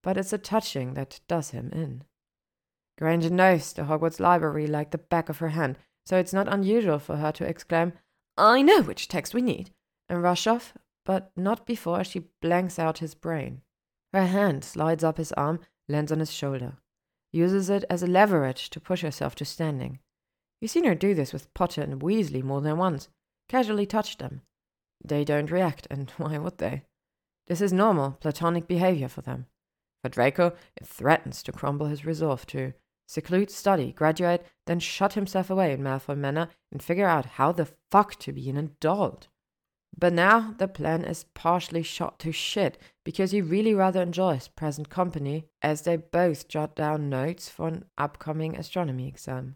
but 0.03 0.17
it's 0.17 0.31
the 0.31 0.37
touching 0.37 0.93
that 0.93 1.19
does 1.27 1.51
him 1.51 1.71
in. 1.73 2.03
Granger 2.97 3.29
knows 3.29 3.73
the 3.73 3.83
Hogwarts 3.83 4.19
library 4.19 4.67
like 4.67 4.91
the 4.91 4.97
back 4.97 5.29
of 5.29 5.39
her 5.39 5.49
hand, 5.49 5.77
so 6.05 6.17
it's 6.17 6.33
not 6.33 6.51
unusual 6.51 6.99
for 6.99 7.17
her 7.17 7.31
to 7.31 7.45
exclaim, 7.45 7.93
I 8.37 8.61
know 8.61 8.81
which 8.81 9.07
text 9.07 9.33
we 9.33 9.41
need, 9.41 9.71
and 10.07 10.21
rush 10.21 10.47
off 10.47 10.73
but 11.09 11.31
not 11.35 11.65
before 11.65 12.03
she 12.03 12.29
blanks 12.39 12.77
out 12.77 12.99
his 12.99 13.15
brain. 13.15 13.63
Her 14.13 14.27
hand 14.27 14.63
slides 14.63 15.03
up 15.03 15.17
his 15.17 15.31
arm, 15.31 15.59
lands 15.87 16.11
on 16.11 16.19
his 16.19 16.31
shoulder, 16.31 16.77
uses 17.31 17.67
it 17.67 17.83
as 17.89 18.03
a 18.03 18.07
leverage 18.07 18.69
to 18.69 18.79
push 18.79 19.01
herself 19.01 19.33
to 19.35 19.45
standing. 19.45 19.97
You've 20.61 20.69
seen 20.69 20.83
her 20.83 20.93
do 20.93 21.15
this 21.15 21.33
with 21.33 21.51
Potter 21.55 21.81
and 21.81 21.99
Weasley 21.99 22.43
more 22.43 22.61
than 22.61 22.77
once, 22.77 23.09
casually 23.47 23.87
touch 23.87 24.17
them. 24.17 24.41
They 25.03 25.23
don't 25.23 25.49
react, 25.49 25.87
and 25.89 26.11
why 26.17 26.37
would 26.37 26.59
they? 26.59 26.83
This 27.49 27.61
is 27.61 27.73
normal, 27.73 28.11
platonic 28.21 28.67
behavior 28.67 29.07
for 29.09 29.21
them. 29.21 29.47
For 30.03 30.09
Draco, 30.09 30.53
it 30.77 30.87
threatens 30.87 31.43
to 31.43 31.51
crumble 31.51 31.87
his 31.87 32.05
resolve 32.05 32.45
to 32.47 32.73
seclude, 33.07 33.49
study, 33.49 33.91
graduate, 33.91 34.45
then 34.67 34.79
shut 34.79 35.13
himself 35.13 35.49
away 35.49 35.73
in 35.73 35.81
Malfoy 35.81 36.15
Manor 36.15 36.49
and 36.71 36.81
figure 36.81 37.07
out 37.07 37.25
how 37.25 37.51
the 37.51 37.67
fuck 37.89 38.17
to 38.19 38.31
be 38.31 38.49
an 38.49 38.57
adult. 38.57 39.27
But 39.97 40.13
now 40.13 40.53
the 40.57 40.67
plan 40.67 41.03
is 41.03 41.25
partially 41.33 41.81
shot 41.81 42.19
to 42.19 42.31
shit 42.31 42.77
because 43.03 43.31
he 43.31 43.41
really 43.41 43.73
rather 43.73 44.03
enjoys 44.03 44.47
present 44.47 44.89
company 44.89 45.45
as 45.63 45.81
they 45.81 45.97
both 45.97 46.47
jot 46.47 46.75
down 46.75 47.09
notes 47.09 47.49
for 47.49 47.67
an 47.67 47.85
upcoming 47.97 48.55
astronomy 48.55 49.07
exam. 49.07 49.55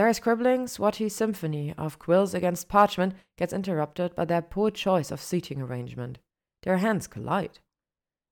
Their 0.00 0.14
scribbling 0.14 0.64
swotty 0.64 1.10
symphony 1.10 1.74
of 1.76 1.98
quills 1.98 2.32
against 2.32 2.70
parchment 2.70 3.12
gets 3.36 3.52
interrupted 3.52 4.14
by 4.14 4.24
their 4.24 4.40
poor 4.40 4.70
choice 4.70 5.10
of 5.10 5.20
seating 5.20 5.60
arrangement. 5.60 6.16
Their 6.62 6.78
hands 6.78 7.06
collide. 7.06 7.58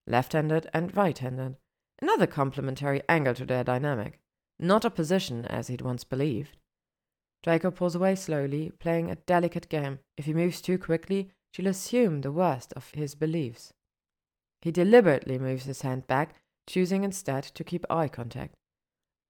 Left 0.07 0.33
handed 0.33 0.71
and 0.73 0.97
right 0.97 1.19
handed. 1.19 1.57
Another 2.01 2.27
complementary 2.27 3.03
angle 3.07 3.35
to 3.35 3.45
their 3.45 3.65
dynamic. 3.65 4.19
Not 4.59 4.87
opposition, 4.87 5.45
as 5.45 5.69
he'd 5.69 5.83
once 5.83 6.05
believed. 6.05 6.57
Draco 7.43 7.71
pulls 7.71 7.95
away 7.95 8.15
slowly, 8.15 8.73
playing 8.81 9.11
a 9.11 9.17
delicate 9.17 9.69
game. 9.69 9.99
If 10.17 10.25
he 10.25 10.33
moves 10.33 10.63
too 10.63 10.79
quickly, 10.79 11.33
she'll 11.53 11.67
assume 11.67 12.23
the 12.23 12.33
worst 12.33 12.73
of 12.77 12.93
his 12.93 13.15
beliefs. 13.15 13.75
He 14.63 14.71
deliberately 14.71 15.39
moves 15.39 15.67
his 15.67 15.83
hand 15.83 16.07
back, 16.07 16.35
choosing 16.67 17.05
instead 17.05 17.43
to 17.45 17.63
keep 17.63 17.85
eye 17.91 18.09
contact. 18.09 18.55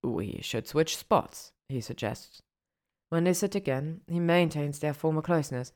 We 0.05 0.39
should 0.41 0.69
switch 0.69 0.97
spots, 0.97 1.51
he 1.69 1.81
suggests. 1.81 2.43
When 3.11 3.25
they 3.25 3.33
sit 3.33 3.55
again, 3.55 4.03
he 4.07 4.21
maintains 4.21 4.79
their 4.79 4.95
former 4.95 5.23
closeness, 5.23 5.73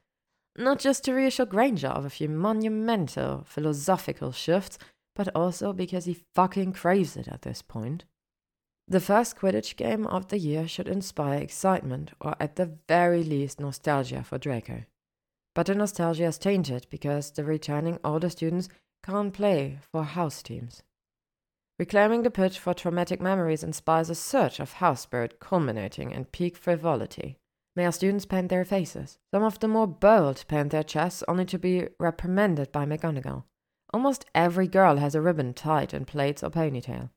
not 0.57 0.79
just 0.79 1.05
to 1.05 1.15
reassure 1.15 1.47
Granger 1.47 1.89
of 1.89 2.05
a 2.05 2.11
few 2.11 2.29
monumental 2.29 3.45
philosophical 3.47 4.33
shifts, 4.33 4.79
but 5.15 5.29
also 5.35 5.73
because 5.73 6.05
he 6.05 6.25
fucking 6.35 6.73
craves 6.73 7.17
it 7.17 7.29
at 7.29 7.43
this 7.43 7.63
point. 7.63 8.05
The 8.89 9.01
first 9.01 9.37
Quidditch 9.37 9.77
game 9.77 10.07
of 10.07 10.29
the 10.29 10.39
year 10.39 10.67
should 10.67 10.89
inspire 10.89 11.39
excitement, 11.39 12.13
or 12.21 12.35
at 12.41 12.57
the 12.57 12.79
very 12.89 13.23
least 13.23 13.61
nostalgia 13.61 14.23
for 14.23 14.39
Draco. 14.39 14.85
But 15.55 15.67
the 15.67 15.75
nostalgia 15.75 16.25
is 16.25 16.39
tainted 16.39 16.87
because 16.91 17.31
the 17.31 17.45
returning 17.45 17.99
older 18.05 18.29
students 18.29 18.69
can't 19.05 19.33
play 19.33 19.79
for 19.91 20.05
house 20.05 20.43
teams. 20.43 20.83
Reclaiming 21.83 22.23
the 22.23 22.31
pitch 22.31 22.61
for 22.61 22.75
traumatic 22.75 23.21
memories 23.21 23.65
inspires 23.65 24.09
a 24.09 24.15
surge 24.15 24.61
of 24.61 24.75
house 24.75 25.01
spirit 25.01 25.41
culminating 25.41 26.13
in 26.13 26.27
peak 26.27 26.57
frivolity. 26.57 27.39
Our 27.77 27.91
students 27.91 28.25
paint 28.25 28.51
their 28.51 28.65
faces. 28.65 29.19
Some 29.35 29.43
of 29.43 29.59
the 29.59 29.67
more 29.67 29.89
bold 29.89 30.45
paint 30.47 30.71
their 30.71 30.85
chests 30.85 31.25
only 31.27 31.45
to 31.47 31.59
be 31.59 31.89
reprimanded 31.99 32.71
by 32.71 32.87
McGonagall. 32.87 33.43
Almost 33.93 34.27
every 34.33 34.69
girl 34.69 34.99
has 34.99 35.17
a 35.17 35.21
ribbon 35.21 35.55
tied 35.55 35.93
in 35.93 36.05
plaits 36.05 36.45
or 36.45 36.51
ponytail. 36.51 37.11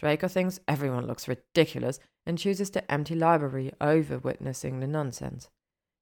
Draco 0.00 0.26
thinks 0.26 0.58
everyone 0.66 1.06
looks 1.06 1.28
ridiculous 1.28 2.00
and 2.26 2.38
chooses 2.38 2.70
the 2.70 2.90
empty 2.90 3.14
library 3.14 3.70
over 3.80 4.18
witnessing 4.18 4.80
the 4.80 4.88
nonsense. 4.88 5.48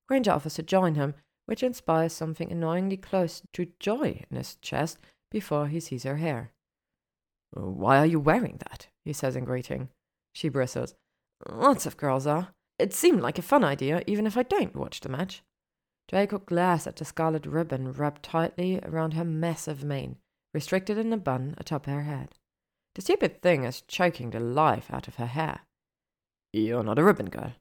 Granger 0.08 0.30
offers 0.30 0.54
to 0.54 0.62
join 0.62 0.94
him, 0.94 1.16
which 1.44 1.62
inspires 1.62 2.14
something 2.14 2.50
annoyingly 2.50 2.96
close 2.96 3.42
to 3.52 3.74
joy 3.78 4.24
in 4.30 4.38
his 4.38 4.56
chest 4.62 4.96
before 5.30 5.68
he 5.68 5.80
sees 5.80 6.04
her 6.04 6.16
hair. 6.16 6.54
Why 7.52 7.98
are 7.98 8.06
you 8.06 8.20
wearing 8.20 8.58
that? 8.68 8.88
he 9.04 9.12
says 9.12 9.36
in 9.36 9.44
greeting. 9.44 9.88
She 10.32 10.48
bristles. 10.48 10.94
Lots 11.48 11.86
of 11.86 11.96
girls 11.96 12.26
are. 12.26 12.48
It 12.78 12.94
seemed 12.94 13.20
like 13.20 13.38
a 13.38 13.42
fun 13.42 13.64
idea, 13.64 14.02
even 14.06 14.26
if 14.26 14.36
I 14.36 14.42
don't 14.42 14.76
watch 14.76 15.00
the 15.00 15.08
match. 15.08 15.42
Draco 16.08 16.38
glares 16.38 16.86
at 16.86 16.96
the 16.96 17.04
scarlet 17.04 17.46
ribbon 17.46 17.92
wrapped 17.92 18.22
tightly 18.22 18.80
around 18.82 19.14
her 19.14 19.24
massive 19.24 19.84
mane, 19.84 20.16
restricted 20.52 20.98
in 20.98 21.12
a 21.12 21.16
bun 21.16 21.54
atop 21.58 21.86
her 21.86 22.02
head. 22.02 22.34
The 22.94 23.02
stupid 23.02 23.42
thing 23.42 23.64
is 23.64 23.82
choking 23.82 24.30
the 24.30 24.40
life 24.40 24.90
out 24.92 25.08
of 25.08 25.16
her 25.16 25.26
hair. 25.26 25.60
You're 26.52 26.82
not 26.82 26.98
a 26.98 27.04
ribbon 27.04 27.30
girl. 27.30 27.52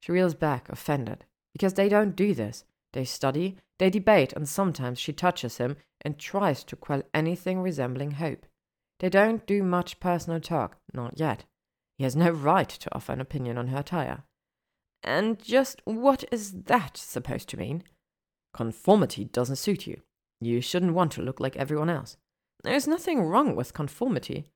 She 0.00 0.12
reels 0.12 0.34
back, 0.34 0.68
offended, 0.68 1.24
because 1.52 1.74
they 1.74 1.88
don't 1.88 2.14
do 2.14 2.34
this. 2.34 2.64
They 2.92 3.04
study, 3.04 3.56
they 3.78 3.90
debate, 3.90 4.32
and 4.32 4.48
sometimes 4.48 4.98
she 5.00 5.12
touches 5.12 5.58
him 5.58 5.76
and 6.00 6.18
tries 6.18 6.62
to 6.64 6.76
quell 6.76 7.02
anything 7.12 7.60
resembling 7.60 8.12
hope. 8.12 8.46
They 9.00 9.08
don't 9.08 9.46
do 9.46 9.62
much 9.62 10.00
personal 10.00 10.40
talk, 10.40 10.76
not 10.92 11.18
yet. 11.18 11.44
He 11.96 12.04
has 12.04 12.16
no 12.16 12.30
right 12.30 12.68
to 12.68 12.94
offer 12.94 13.12
an 13.12 13.20
opinion 13.20 13.58
on 13.58 13.68
her 13.68 13.78
attire. 13.78 14.24
And 15.02 15.40
just 15.42 15.80
what 15.84 16.24
is 16.32 16.62
that 16.64 16.96
supposed 16.96 17.48
to 17.50 17.56
mean? 17.56 17.84
Conformity 18.52 19.24
doesn't 19.24 19.56
suit 19.56 19.86
you. 19.86 20.02
You 20.40 20.60
shouldn't 20.60 20.94
want 20.94 21.12
to 21.12 21.22
look 21.22 21.40
like 21.40 21.56
everyone 21.56 21.90
else. 21.90 22.16
There's 22.62 22.88
nothing 22.88 23.22
wrong 23.22 23.54
with 23.54 23.74
conformity. 23.74 24.46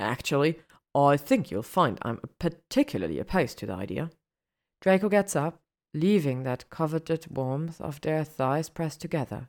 Actually, 0.00 0.58
I 0.94 1.16
think 1.16 1.50
you'll 1.50 1.62
find 1.62 1.98
I'm 2.02 2.20
particularly 2.38 3.18
opposed 3.18 3.58
to 3.58 3.66
the 3.66 3.74
idea. 3.74 4.10
Draco 4.80 5.08
gets 5.08 5.36
up, 5.36 5.60
leaving 5.94 6.42
that 6.42 6.70
coveted 6.70 7.26
warmth 7.30 7.80
of 7.80 8.00
their 8.00 8.24
thighs 8.24 8.68
pressed 8.68 9.00
together. 9.00 9.48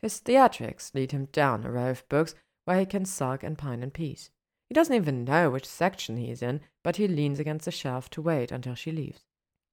His 0.00 0.20
theatrics 0.20 0.94
lead 0.94 1.12
him 1.12 1.26
down 1.32 1.64
a 1.64 1.70
row 1.70 1.90
of 1.90 2.08
books 2.08 2.34
where 2.64 2.78
he 2.78 2.86
can 2.86 3.04
sulk 3.04 3.42
and 3.42 3.58
pine 3.58 3.82
in 3.82 3.90
peace. 3.90 4.30
He 4.68 4.74
doesn't 4.74 4.94
even 4.94 5.24
know 5.24 5.50
which 5.50 5.66
section 5.66 6.16
he 6.16 6.30
is 6.30 6.42
in, 6.42 6.60
but 6.82 6.96
he 6.96 7.06
leans 7.06 7.38
against 7.38 7.66
the 7.66 7.70
shelf 7.70 8.08
to 8.10 8.22
wait 8.22 8.50
until 8.50 8.74
she 8.74 8.90
leaves. 8.90 9.24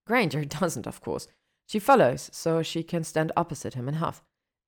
Granger 0.06 0.46
doesn't, 0.60 0.88
of 0.88 1.02
course. 1.02 1.28
She 1.68 1.80
follows, 1.80 2.30
so 2.34 2.62
she 2.62 2.84
can 2.84 3.04
stand 3.04 3.32
opposite 3.38 3.76
him 3.76 3.88
and 3.88 3.98
huff. 3.98 4.24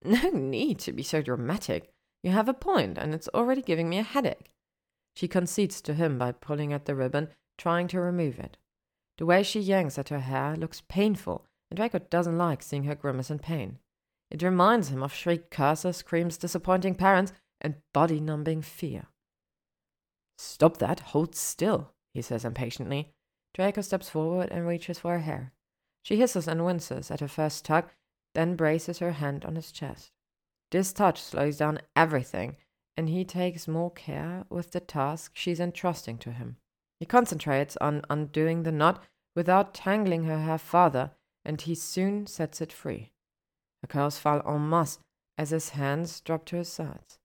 No 0.06 0.30
need 0.30 0.80
to 0.80 0.94
be 0.94 1.04
so 1.04 1.22
dramatic. 1.22 1.92
You 2.24 2.32
have 2.32 2.50
a 2.50 2.54
point, 2.54 2.98
and 2.98 3.14
it's 3.14 3.30
already 3.34 3.62
giving 3.62 3.90
me 3.90 4.00
a 4.00 4.04
headache. 4.04 4.52
She 5.16 5.28
concedes 5.28 5.82
to 5.82 5.94
him 5.94 6.18
by 6.18 6.32
pulling 6.32 6.74
at 6.74 6.86
the 6.86 6.96
ribbon, 6.96 7.30
trying 7.58 7.88
to 7.90 8.00
remove 8.00 8.40
it. 8.40 8.58
The 9.18 9.26
way 9.26 9.44
she 9.44 9.60
yanks 9.60 10.00
at 10.00 10.10
her 10.10 10.20
hair 10.20 10.56
looks 10.56 10.82
painful, 10.88 11.46
and 11.70 11.78
Draco 11.78 12.00
doesn't 12.00 12.38
like 12.38 12.64
seeing 12.64 12.86
her 12.86 12.96
grimace 12.96 13.30
in 13.30 13.40
pain. 13.40 13.80
It 14.32 14.42
reminds 14.42 14.90
him 14.90 15.04
of 15.04 15.14
shrieked 15.14 15.52
curses, 15.52 15.98
screams, 15.98 16.38
disappointing 16.38 16.96
parents, 16.96 17.34
and 17.64 17.76
body 17.94 18.20
numbing 18.20 18.62
fear. 18.62 19.08
Stop 20.38 20.78
that, 20.78 21.00
hold 21.00 21.36
still, 21.36 21.92
he 22.14 22.22
says 22.22 22.44
impatiently. 22.44 23.14
Draco 23.54 23.82
steps 23.82 24.10
forward 24.10 24.50
and 24.52 24.68
reaches 24.68 25.00
for 25.00 25.12
her 25.14 25.20
hair. 25.20 25.54
She 26.04 26.18
hisses 26.18 26.48
and 26.48 26.66
winces 26.66 27.10
at 27.12 27.20
her 27.20 27.28
first 27.28 27.64
tug, 27.66 27.86
then 28.34 28.56
braces 28.56 29.00
her 29.00 29.14
hand 29.14 29.46
on 29.46 29.56
his 29.56 29.72
chest. 29.72 30.12
This 30.72 30.92
touch 30.92 31.22
slows 31.22 31.58
down 31.58 31.80
everything 31.96 32.58
and 32.96 33.10
he 33.10 33.24
takes 33.26 33.68
more 33.68 33.92
care 33.92 34.46
with 34.50 34.72
the 34.72 34.80
task 34.80 35.32
she's 35.34 35.60
entrusting 35.60 36.18
to 36.20 36.32
him. 36.32 36.58
He 37.00 37.06
concentrates 37.06 37.76
on 37.78 38.06
undoing 38.10 38.64
the 38.64 38.72
knot 38.72 39.04
without 39.36 39.74
tangling 39.74 40.26
her 40.26 40.40
hair 40.40 40.60
further, 40.60 41.12
and 41.44 41.60
he 41.60 41.76
soon 41.76 42.28
sets 42.28 42.62
it 42.62 42.72
free. 42.72 43.12
The 43.82 43.88
curls 43.88 44.20
fall 44.20 44.42
en 44.48 44.70
masse 44.70 45.00
as 45.38 45.50
his 45.50 45.70
hands 45.70 46.22
drop 46.22 46.46
to 46.46 46.58
his 46.58 46.70
sides. 46.70 47.18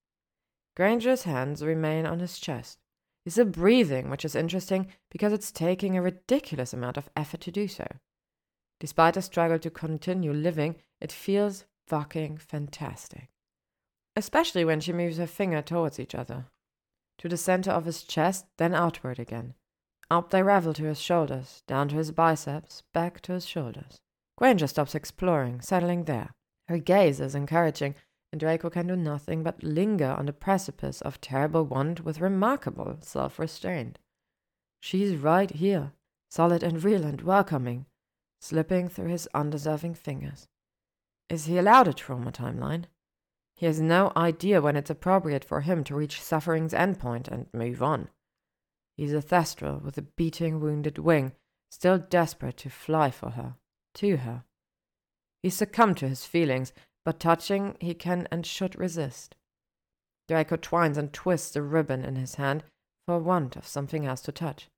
Granger's 0.78 1.25
hands 1.25 1.64
remain 1.64 2.06
on 2.06 2.20
his 2.20 2.38
chest. 2.38 2.78
He's 3.25 3.35
still 3.35 3.47
breathing, 3.47 4.11
which 4.11 4.25
is 4.25 4.37
interesting 4.37 4.87
because 5.11 5.32
it's 5.32 5.50
taking 5.50 5.97
a 5.97 6.02
ridiculous 6.02 6.73
amount 6.73 6.97
of 6.97 7.11
effort 7.16 7.40
to 7.40 7.50
do 7.50 7.66
so. 7.66 7.85
Despite 8.78 9.14
the 9.14 9.23
struggle 9.23 9.58
to 9.58 9.70
continue 9.70 10.32
living, 10.32 10.76
it 11.00 11.11
feels 11.11 11.64
fucking 11.88 12.38
fantastic. 12.38 13.28
Especially 14.14 14.64
when 14.64 14.78
she 14.78 14.92
moves 14.92 15.16
her 15.16 15.26
finger 15.26 15.62
towards 15.62 15.99
each 15.99 16.14
other. 16.14 16.47
To 17.18 17.28
the 17.28 17.37
center 17.37 17.73
of 17.73 17.85
his 17.85 18.04
chest, 18.04 18.47
then 18.56 18.73
outward 18.73 19.18
again. 19.18 19.54
Up 20.12 20.30
they 20.30 20.44
ravel 20.44 20.75
to 20.75 20.85
his 20.85 21.00
shoulders, 21.00 21.64
down 21.66 21.88
to 21.88 21.97
his 21.97 22.12
biceps, 22.12 22.85
back 22.94 23.20
to 23.23 23.32
his 23.32 23.47
shoulders. 23.47 23.99
Granger 24.37 24.68
stops 24.68 24.94
exploring, 24.94 25.61
settling 25.61 26.04
there. 26.04 26.30
Her 26.68 26.78
gaze 26.78 27.18
is 27.18 27.35
encouraging, 27.35 27.97
and 28.32 28.40
Draco 28.40 28.68
can 28.70 28.87
do 28.87 28.97
nothing 28.97 29.42
but 29.42 29.62
linger 29.62 30.14
on 30.18 30.26
the 30.26 30.32
precipice 30.32 31.00
of 31.00 31.20
terrible 31.20 31.64
want 31.64 32.04
with 32.04 32.20
remarkable 32.20 32.99
self 33.00 33.38
restraint. 33.38 33.99
She's 34.80 35.16
right 35.16 35.50
here, 35.50 35.92
solid 36.28 36.62
and 36.62 36.82
real 36.82 37.04
and 37.04 37.20
welcoming, 37.23 37.87
slipping 38.40 38.88
through 38.88 39.08
his 39.08 39.28
undeserving 39.35 39.94
fingers. 39.94 40.47
Is 41.28 41.47
he 41.47 41.58
allowed 41.58 41.88
a 41.88 41.92
trauma 41.92 42.32
timeline? 42.32 42.85
He 43.56 43.66
has 43.66 43.80
no 43.80 44.12
idea 44.16 44.61
when 44.61 44.76
it's 44.76 44.90
appropriate 44.90 45.44
for 45.44 45.62
him 45.62 45.82
to 45.85 45.94
reach 45.94 46.23
suffering's 46.23 46.73
endpoint 46.73 47.28
and 47.28 47.47
move 47.52 47.82
on. 47.82 48.08
He's 48.97 49.12
a 49.12 49.20
thestral 49.20 49.82
with 49.82 49.99
a 49.99 50.02
beating 50.02 50.61
wounded 50.61 50.99
wing, 50.99 51.32
still 51.70 51.99
desperate 51.99 52.56
to 52.58 52.70
fly 52.70 53.11
for 53.11 53.30
her, 53.30 53.56
to 53.94 54.18
her. 54.18 54.44
He 55.42 55.50
succumbed 55.50 55.97
to 55.99 56.08
his 56.08 56.25
feelings, 56.25 56.73
but 57.08 57.18
touching 57.18 57.74
he 57.80 57.94
can 57.94 58.28
and 58.30 58.44
should 58.44 58.78
resist. 58.78 59.34
Draco 60.28 60.56
twines 60.56 60.98
and 60.98 61.10
twists 61.10 61.52
the 61.52 61.62
ribbon 61.62 62.04
in 62.04 62.16
his 62.16 62.34
hand 62.34 62.62
for 63.06 63.18
want 63.18 63.56
of 63.56 63.66
something 63.66 64.04
else 64.04 64.20
to 64.20 64.30
touch. 64.30 64.68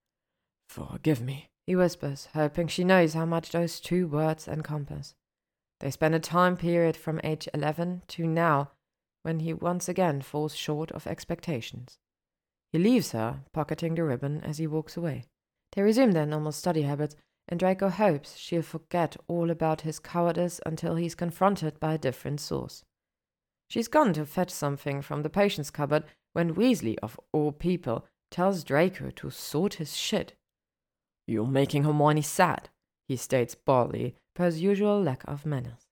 Forgive 0.69 1.21
me, 1.21 1.49
he 1.67 1.75
whispers, 1.75 2.29
hoping 2.33 2.69
she 2.69 2.85
knows 2.85 3.15
how 3.15 3.27
much 3.27 3.51
those 3.51 3.81
two 3.81 4.07
words 4.07 4.47
encompass. 4.47 5.17
They 5.81 5.91
span 5.91 6.15
a 6.15 6.21
time 6.21 6.57
period 6.57 6.97
from 6.97 7.21
age 7.25 7.49
11 7.53 8.03
to 8.07 8.29
now, 8.29 8.71
when 9.25 9.41
he 9.41 9.53
once 9.53 9.89
again 9.89 10.23
falls 10.23 10.55
short 10.55 10.93
of 10.93 11.09
expectations. 11.09 11.99
He 12.71 12.79
leaves 12.79 13.11
her, 13.11 13.41
pocketing 13.53 13.97
the 13.97 14.05
ribbon 14.05 14.41
as 14.45 14.59
he 14.59 14.69
walks 14.69 14.97
away. 14.97 15.25
They 15.73 15.83
resume 15.83 16.13
their 16.13 16.27
normal 16.27 16.53
study 16.53 16.83
habits, 16.83 17.17
and 17.51 17.59
Draco 17.59 17.89
hopes 17.89 18.37
she'll 18.37 18.63
forget 18.63 19.17
all 19.27 19.51
about 19.51 19.81
his 19.81 19.99
cowardice 19.99 20.61
until 20.65 20.95
he's 20.95 21.17
confronted 21.17 21.81
by 21.81 21.95
a 21.95 21.99
different 21.99 22.41
source. 22.41 22.85
She's 23.69 23.89
gone 23.89 24.13
to 24.15 24.25
fetch 24.25 24.51
something 24.51 25.03
from 25.03 25.23
the 25.23 25.31
potions 25.31 25.71
cupboard 25.71 26.05
when 26.33 26.55
Weasley, 26.55 26.97
of 27.03 27.19
all 27.33 27.51
people, 27.51 28.07
tells 28.31 28.63
Draco 28.63 29.11
to 29.11 29.31
sort 29.31 29.75
his 29.75 29.97
shit. 29.97 30.35
You're 31.27 31.47
making 31.47 31.83
Hermione 31.83 32.23
sad, 32.23 32.69
he 33.09 33.17
states 33.17 33.57
baldly, 33.57 34.15
per 34.35 34.47
his 34.47 34.61
usual 34.61 35.03
lack 35.03 35.25
of 35.27 35.45
manners. 35.45 35.87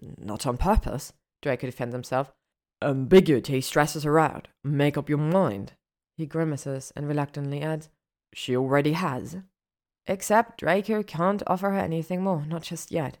Not 0.00 0.46
on 0.46 0.56
purpose, 0.56 1.12
Draco 1.42 1.66
defends 1.66 1.94
himself. 1.94 2.32
Ambiguity 2.80 3.60
stresses 3.60 4.04
her 4.04 4.18
out. 4.18 4.48
Make 4.64 4.96
up 4.96 5.08
your 5.08 5.18
mind. 5.18 5.72
He 6.16 6.26
grimaces 6.26 6.92
and 6.96 7.08
reluctantly 7.08 7.62
adds, 7.62 7.88
She 8.32 8.56
already 8.56 8.92
has. 8.92 9.36
Except 10.06 10.58
Draco 10.58 11.02
can't 11.02 11.42
offer 11.46 11.70
her 11.70 11.78
anything 11.78 12.22
more, 12.22 12.44
not 12.44 12.62
just 12.62 12.90
yet. 12.90 13.18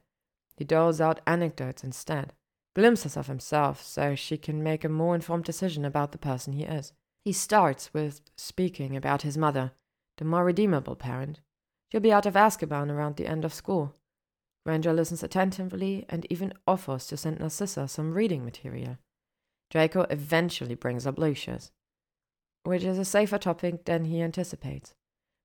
He 0.56 0.64
doles 0.64 1.00
out 1.00 1.20
anecdotes 1.26 1.84
instead, 1.84 2.32
glimpses 2.74 3.16
of 3.16 3.28
himself, 3.28 3.82
so 3.82 4.14
she 4.14 4.36
can 4.36 4.62
make 4.62 4.84
a 4.84 4.88
more 4.88 5.14
informed 5.14 5.44
decision 5.44 5.84
about 5.84 6.12
the 6.12 6.18
person 6.18 6.52
he 6.52 6.64
is. 6.64 6.92
He 7.24 7.32
starts 7.32 7.94
with 7.94 8.20
speaking 8.36 8.96
about 8.96 9.22
his 9.22 9.38
mother, 9.38 9.72
the 10.18 10.24
more 10.24 10.44
redeemable 10.44 10.96
parent. 10.96 11.40
She'll 11.90 12.00
be 12.00 12.12
out 12.12 12.26
of 12.26 12.34
Azkaban 12.34 12.90
around 12.90 13.16
the 13.16 13.26
end 13.26 13.44
of 13.44 13.54
school. 13.54 13.94
Granger 14.64 14.92
listens 14.92 15.22
attentively 15.22 16.04
and 16.08 16.26
even 16.30 16.52
offers 16.66 17.06
to 17.08 17.16
send 17.16 17.40
Narcissa 17.40 17.88
some 17.88 18.12
reading 18.12 18.44
material. 18.44 18.98
Draco 19.70 20.02
eventually 20.10 20.74
brings 20.74 21.06
up 21.06 21.18
Lucius, 21.18 21.70
which 22.64 22.84
is 22.84 22.98
a 22.98 23.04
safer 23.04 23.38
topic 23.38 23.84
than 23.84 24.04
he 24.04 24.20
anticipates, 24.20 24.94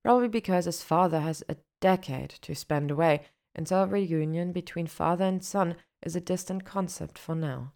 probably 0.07 0.29
because 0.29 0.63
his 0.63 0.81
father 0.81 1.19
has 1.19 1.43
a 1.49 1.57
decade 1.81 2.29
to 2.29 2.55
spend 2.55 2.89
away, 2.89 3.19
and 3.53 3.67
so 3.67 3.83
a 3.83 3.85
reunion 3.85 4.53
between 4.53 4.87
father 4.87 5.25
and 5.25 5.43
son 5.43 5.75
is 6.01 6.15
a 6.15 6.21
distant 6.21 6.63
concept 6.63 7.19
for 7.19 7.35
now. 7.35 7.73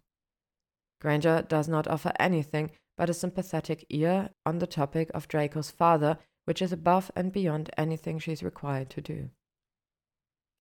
Granger 0.98 1.44
does 1.46 1.68
not 1.68 1.86
offer 1.86 2.10
anything 2.18 2.70
but 2.96 3.10
a 3.10 3.12
sympathetic 3.12 3.84
ear 3.90 4.30
on 4.46 4.60
the 4.60 4.66
topic 4.66 5.10
of 5.12 5.28
Draco's 5.28 5.70
father, 5.70 6.16
which 6.46 6.62
is 6.62 6.72
above 6.72 7.10
and 7.14 7.32
beyond 7.32 7.68
anything 7.76 8.18
she's 8.18 8.42
required 8.42 8.88
to 8.88 9.02
do. 9.02 9.28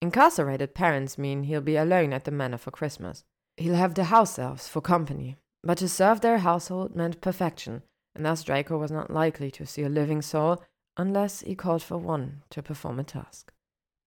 Incarcerated 0.02 0.76
parents 0.76 1.18
mean 1.18 1.44
he'll 1.44 1.62
be 1.62 1.78
alone 1.78 2.12
at 2.12 2.26
the 2.26 2.32
manor 2.32 2.58
for 2.58 2.72
Christmas. 2.72 3.24
He'll 3.56 3.76
have 3.76 3.94
the 3.94 4.04
house 4.16 4.38
elves 4.38 4.68
for 4.68 4.82
company, 4.82 5.38
but 5.64 5.78
to 5.78 5.88
serve 5.88 6.20
their 6.20 6.40
household 6.40 6.98
meant 6.98 7.22
perfection, 7.22 7.84
and 8.14 8.26
thus 8.26 8.44
Draco 8.44 8.78
was 8.78 8.92
not 8.92 9.10
likely 9.10 9.50
to 9.52 9.66
see 9.66 9.84
a 9.84 9.88
living 9.90 10.22
soul 10.22 10.62
unless 10.98 11.42
he 11.42 11.56
called 11.56 11.82
for 11.82 11.98
one 11.98 12.44
to 12.50 12.62
perform 12.62 13.00
a 13.00 13.04
task. 13.04 13.52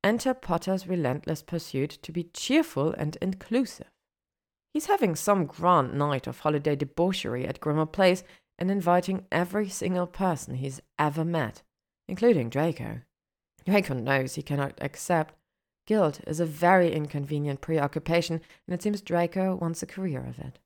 Enter 0.03 0.35
Potter's 0.35 0.87
relentless 0.87 1.43
pursuit 1.43 1.91
to 2.03 2.13
be 2.13 2.25
cheerful 2.35 2.93
and 2.93 3.17
inclusive. 3.23 3.91
He's 4.73 4.87
having 4.87 5.15
some 5.15 5.47
grand 5.47 5.95
night 5.95 6.27
of 6.27 6.41
holiday 6.41 6.77
debauchery 6.77 7.47
at 7.47 7.61
Grimmauld 7.61 7.93
Place 7.93 8.23
and 8.59 8.71
inviting 8.71 9.27
every 9.33 9.69
single 9.69 10.07
person 10.07 10.57
he's 10.57 10.81
ever 10.99 11.25
met, 11.25 11.63
including 12.09 12.51
Draco. 12.51 13.01
Draco 13.65 13.95
knows 13.95 14.35
he 14.35 14.43
cannot 14.43 14.79
accept 14.81 15.35
Guilt 15.87 16.21
is 16.27 16.41
a 16.41 16.47
very 16.47 16.93
inconvenient 16.93 17.61
preoccupation, 17.61 18.41
and 18.67 18.75
it 18.75 18.83
seems 18.83 19.03
Draco 19.03 19.55
wants 19.55 19.83
a 19.83 19.87
career 19.87 20.25
of 20.25 20.39
it. 20.39 20.59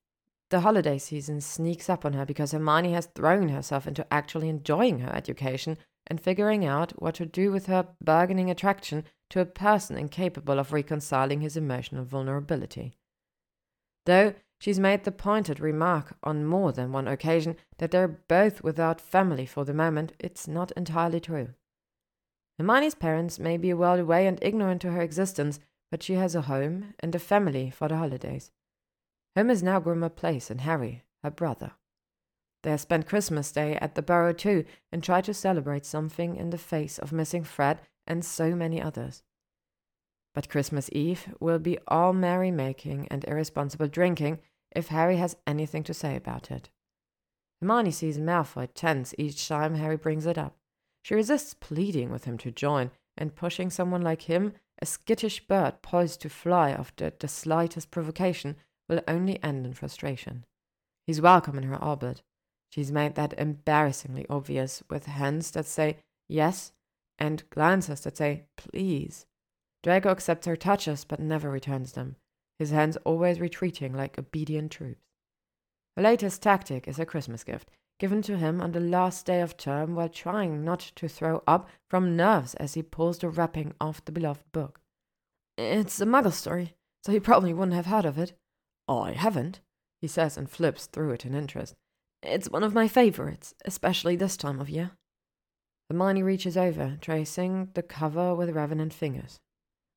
The 0.50 0.60
holiday 0.60 0.98
season 0.98 1.40
sneaks 1.40 1.90
up 1.90 2.04
on 2.04 2.12
her 2.12 2.24
because 2.24 2.52
Hermione 2.52 2.92
has 2.92 3.06
thrown 3.06 3.48
herself 3.48 3.86
into 3.86 4.06
actually 4.12 4.48
enjoying 4.48 5.00
her 5.00 5.14
education 5.14 5.76
and 6.08 6.20
figuring 6.20 6.64
out 6.64 7.00
what 7.00 7.14
to 7.16 7.26
do 7.26 7.52
with 7.52 7.66
her 7.66 7.86
bargaining 8.02 8.50
attraction 8.50 9.04
to 9.30 9.40
a 9.40 9.46
person 9.46 9.96
incapable 9.96 10.58
of 10.58 10.72
reconciling 10.72 11.40
his 11.40 11.56
emotional 11.56 12.04
vulnerability. 12.04 12.94
Though 14.06 14.34
she's 14.58 14.80
made 14.80 15.04
the 15.04 15.12
pointed 15.12 15.60
remark 15.60 16.16
on 16.24 16.46
more 16.46 16.72
than 16.72 16.92
one 16.92 17.06
occasion 17.06 17.56
that 17.76 17.90
they're 17.90 18.08
both 18.08 18.64
without 18.64 19.00
family 19.00 19.46
for 19.46 19.64
the 19.64 19.74
moment, 19.74 20.14
it's 20.18 20.48
not 20.48 20.72
entirely 20.72 21.20
true. 21.20 21.50
Hermione's 22.58 22.94
parents 22.94 23.38
may 23.38 23.56
be 23.56 23.70
a 23.70 23.76
world 23.76 24.00
away 24.00 24.26
and 24.26 24.38
ignorant 24.42 24.80
to 24.82 24.90
her 24.90 25.02
existence, 25.02 25.60
but 25.90 26.02
she 26.02 26.14
has 26.14 26.34
a 26.34 26.42
home 26.42 26.94
and 27.00 27.14
a 27.14 27.18
family 27.18 27.70
for 27.70 27.86
the 27.86 27.96
holidays. 27.96 28.50
Home 29.36 29.50
is 29.50 29.62
now 29.62 29.78
Grimmauld 29.78 30.16
Place 30.16 30.50
and 30.50 30.62
Harry, 30.62 31.04
her 31.22 31.30
brother. 31.30 31.72
They 32.62 32.70
have 32.70 32.80
spent 32.80 33.06
Christmas 33.06 33.52
Day 33.52 33.76
at 33.76 33.94
the 33.94 34.02
Burrow 34.02 34.32
too 34.32 34.64
and 34.90 35.02
try 35.02 35.20
to 35.20 35.32
celebrate 35.32 35.86
something 35.86 36.36
in 36.36 36.50
the 36.50 36.58
face 36.58 36.98
of 36.98 37.12
missing 37.12 37.44
Fred 37.44 37.80
and 38.06 38.24
so 38.24 38.54
many 38.54 38.82
others. 38.82 39.22
But 40.34 40.48
Christmas 40.48 40.88
Eve 40.92 41.34
will 41.40 41.58
be 41.58 41.78
all 41.88 42.12
merrymaking 42.12 43.08
and 43.10 43.24
irresponsible 43.24 43.88
drinking 43.88 44.40
if 44.74 44.88
Harry 44.88 45.16
has 45.16 45.36
anything 45.46 45.82
to 45.84 45.94
say 45.94 46.16
about 46.16 46.50
it. 46.50 46.70
Hermione 47.60 47.90
sees 47.90 48.18
Malfoy 48.18 48.68
tense 48.74 49.14
each 49.18 49.48
time 49.48 49.74
Harry 49.74 49.96
brings 49.96 50.26
it 50.26 50.38
up. 50.38 50.56
She 51.02 51.14
resists 51.14 51.54
pleading 51.54 52.10
with 52.10 52.24
him 52.24 52.38
to 52.38 52.50
join, 52.50 52.90
and 53.16 53.34
pushing 53.34 53.70
someone 53.70 54.02
like 54.02 54.22
him, 54.22 54.52
a 54.80 54.86
skittish 54.86 55.44
bird 55.46 55.82
poised 55.82 56.20
to 56.20 56.28
fly 56.28 56.70
after 56.70 57.10
the 57.18 57.26
slightest 57.26 57.90
provocation, 57.90 58.56
will 58.88 59.00
only 59.08 59.42
end 59.42 59.66
in 59.66 59.72
frustration. 59.72 60.44
He's 61.06 61.20
welcome 61.20 61.56
in 61.56 61.64
her 61.64 61.82
orbit. 61.82 62.22
She's 62.70 62.92
made 62.92 63.14
that 63.14 63.32
embarrassingly 63.38 64.26
obvious 64.28 64.82
with 64.90 65.06
hands 65.06 65.50
that 65.52 65.66
say 65.66 65.96
yes 66.28 66.72
and 67.18 67.48
glances 67.50 68.00
that 68.00 68.16
say 68.16 68.44
please. 68.56 69.26
Draco 69.82 70.10
accepts 70.10 70.46
her 70.46 70.56
touches 70.56 71.04
but 71.04 71.20
never 71.20 71.50
returns 71.50 71.92
them, 71.92 72.16
his 72.58 72.70
hands 72.70 72.96
always 73.04 73.40
retreating 73.40 73.94
like 73.94 74.18
obedient 74.18 74.72
troops. 74.72 75.00
Her 75.96 76.02
latest 76.02 76.42
tactic 76.42 76.86
is 76.86 76.98
a 76.98 77.06
Christmas 77.06 77.44
gift, 77.44 77.70
given 77.98 78.22
to 78.22 78.36
him 78.36 78.60
on 78.60 78.72
the 78.72 78.80
last 78.80 79.26
day 79.26 79.40
of 79.40 79.56
term 79.56 79.94
while 79.94 80.08
trying 80.08 80.64
not 80.64 80.80
to 80.96 81.08
throw 81.08 81.42
up 81.46 81.68
from 81.88 82.16
nerves 82.16 82.54
as 82.54 82.74
he 82.74 82.82
pulls 82.82 83.18
the 83.18 83.28
wrapping 83.28 83.72
off 83.80 84.04
the 84.04 84.12
beloved 84.12 84.44
book. 84.52 84.80
It's 85.56 86.00
a 86.00 86.06
muggle 86.06 86.32
story, 86.32 86.74
so 87.04 87.12
he 87.12 87.18
probably 87.18 87.52
wouldn't 87.52 87.74
have 87.74 87.86
heard 87.86 88.04
of 88.04 88.18
it. 88.18 88.34
I 88.86 89.12
haven't, 89.12 89.60
he 90.00 90.06
says 90.06 90.36
and 90.36 90.48
flips 90.48 90.86
through 90.86 91.10
it 91.10 91.24
in 91.24 91.34
interest. 91.34 91.74
It's 92.22 92.50
one 92.50 92.64
of 92.64 92.74
my 92.74 92.88
favorites, 92.88 93.54
especially 93.64 94.16
this 94.16 94.36
time 94.36 94.60
of 94.60 94.68
year. 94.68 94.92
Hermione 95.88 96.22
reaches 96.22 96.56
over, 96.56 96.98
tracing 97.00 97.70
the 97.74 97.82
cover 97.82 98.34
with 98.34 98.50
revenant 98.50 98.92
fingers. 98.92 99.38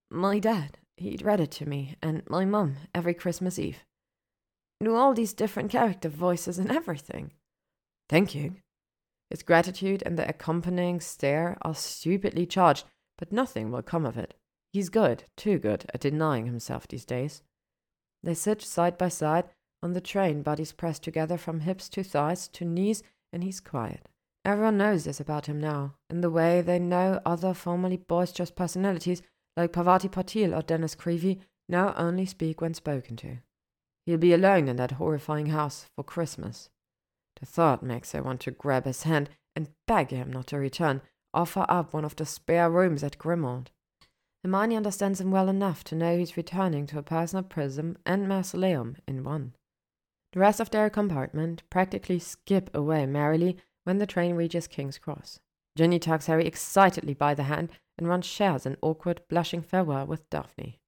My 0.10 0.40
dad, 0.40 0.78
he'd 0.98 1.24
read 1.24 1.40
it 1.40 1.52
to 1.52 1.68
me, 1.68 1.96
and 2.02 2.22
my 2.30 2.46
mum 2.46 2.78
every 2.94 3.14
Christmas 3.14 3.58
Eve. 3.58 3.84
Knew 4.80 4.96
all 4.96 5.14
these 5.14 5.34
different 5.34 5.72
character 5.72 6.10
voices 6.10 6.58
and 6.58 6.72
everything. 6.72 7.32
Thank 8.08 8.36
you. 8.36 8.56
His 9.30 9.44
gratitude 9.44 10.04
and 10.06 10.18
the 10.18 10.28
accompanying 10.28 11.00
stare 11.00 11.58
are 11.62 11.76
stupidly 11.76 12.46
charged, 12.46 12.86
but 13.18 13.32
nothing 13.32 13.72
will 13.72 13.82
come 13.82 14.06
of 14.06 14.18
it. 14.18 14.36
He's 14.74 14.90
good, 14.90 15.26
too 15.38 15.58
good, 15.58 15.86
at 15.94 16.02
denying 16.02 16.46
himself 16.46 16.88
these 16.88 17.06
days. 17.06 17.42
They 18.24 18.34
sit 18.34 18.62
side 18.62 18.98
by 18.98 19.10
side 19.10 19.46
on 19.84 19.94
the 19.94 20.02
train, 20.02 20.44
bodies 20.44 20.72
pressed 20.72 21.04
together 21.04 21.38
from 21.38 21.62
hips 21.62 21.89
to 21.89 22.04
thighs 22.04 22.48
to 22.50 22.65
knees, 22.65 23.04
and 23.34 23.44
he's 23.44 23.60
quiet. 23.60 24.08
Everyone 24.44 24.78
knows 24.78 25.04
this 25.04 25.20
about 25.20 25.46
him 25.46 25.60
now, 25.60 25.96
in 26.10 26.22
the 26.22 26.30
way 26.30 26.62
they 26.62 26.80
know 26.80 27.22
other 27.26 27.54
formerly 27.54 27.98
boisterous 27.98 28.52
personalities 28.52 29.22
like 29.56 29.74
Parvati 29.74 30.10
Patil 30.10 30.58
or 30.58 30.62
Dennis 30.62 30.96
Creevey 30.96 31.39
now 31.70 31.94
only 31.96 32.26
speak 32.26 32.62
when 32.62 32.74
spoken 32.74 33.15
to. 33.17 33.38
He'll 34.06 34.17
be 34.17 34.34
alone 34.34 34.67
in 34.67 34.78
that 34.78 34.94
horrifying 34.94 35.48
house 35.48 35.86
for 35.96 36.04
Christmas. 36.04 36.70
The 37.39 37.46
thought 37.46 37.84
makes 37.84 38.12
her 38.12 38.24
want 38.24 38.41
to 38.41 38.52
grab 38.52 38.86
his 38.86 39.04
hand 39.04 39.30
and 39.56 39.70
beg 39.88 40.12
him 40.12 40.32
not 40.32 40.48
to 40.48 40.58
return, 40.58 41.02
offer 41.34 41.65
up 41.70 41.94
one 41.94 42.06
of 42.06 42.15
the 42.15 42.26
spare 42.26 42.70
rooms 42.70 43.04
at 43.04 43.17
Grimmauld. 43.17 43.67
Hermione 44.44 44.76
understands 44.76 45.22
him 45.22 45.30
well 45.30 45.50
enough 45.50 45.84
to 45.86 45.96
know 45.96 46.17
he's 46.17 46.36
returning 46.36 46.88
to 46.88 46.98
a 46.98 47.04
personal 47.04 47.44
prison 47.44 47.98
and 48.06 48.28
mausoleum 48.28 48.98
in 49.08 49.24
one. 49.24 49.54
The 50.34 50.39
rest 50.39 50.60
of 50.60 50.70
their 50.70 50.89
compartment 50.89 51.63
practically 51.70 52.20
skip 52.20 52.70
away 52.74 53.06
merrily 53.06 53.58
when 53.84 53.98
the 53.98 54.06
train 54.06 54.36
reaches 54.36 54.67
King's 54.67 54.98
Cross. 54.98 55.39
Ginny 55.76 56.00
tugs 56.00 56.28
Harry 56.28 56.46
excitedly 56.46 57.13
by 57.13 57.34
the 57.34 57.44
hand, 57.44 57.70
and 57.98 58.08
Ron 58.08 58.22
shares 58.22 58.65
an 58.65 58.78
awkward, 58.82 59.22
blushing 59.30 59.62
farewell 59.62 60.06
with 60.06 60.30
Daphne. 60.30 60.80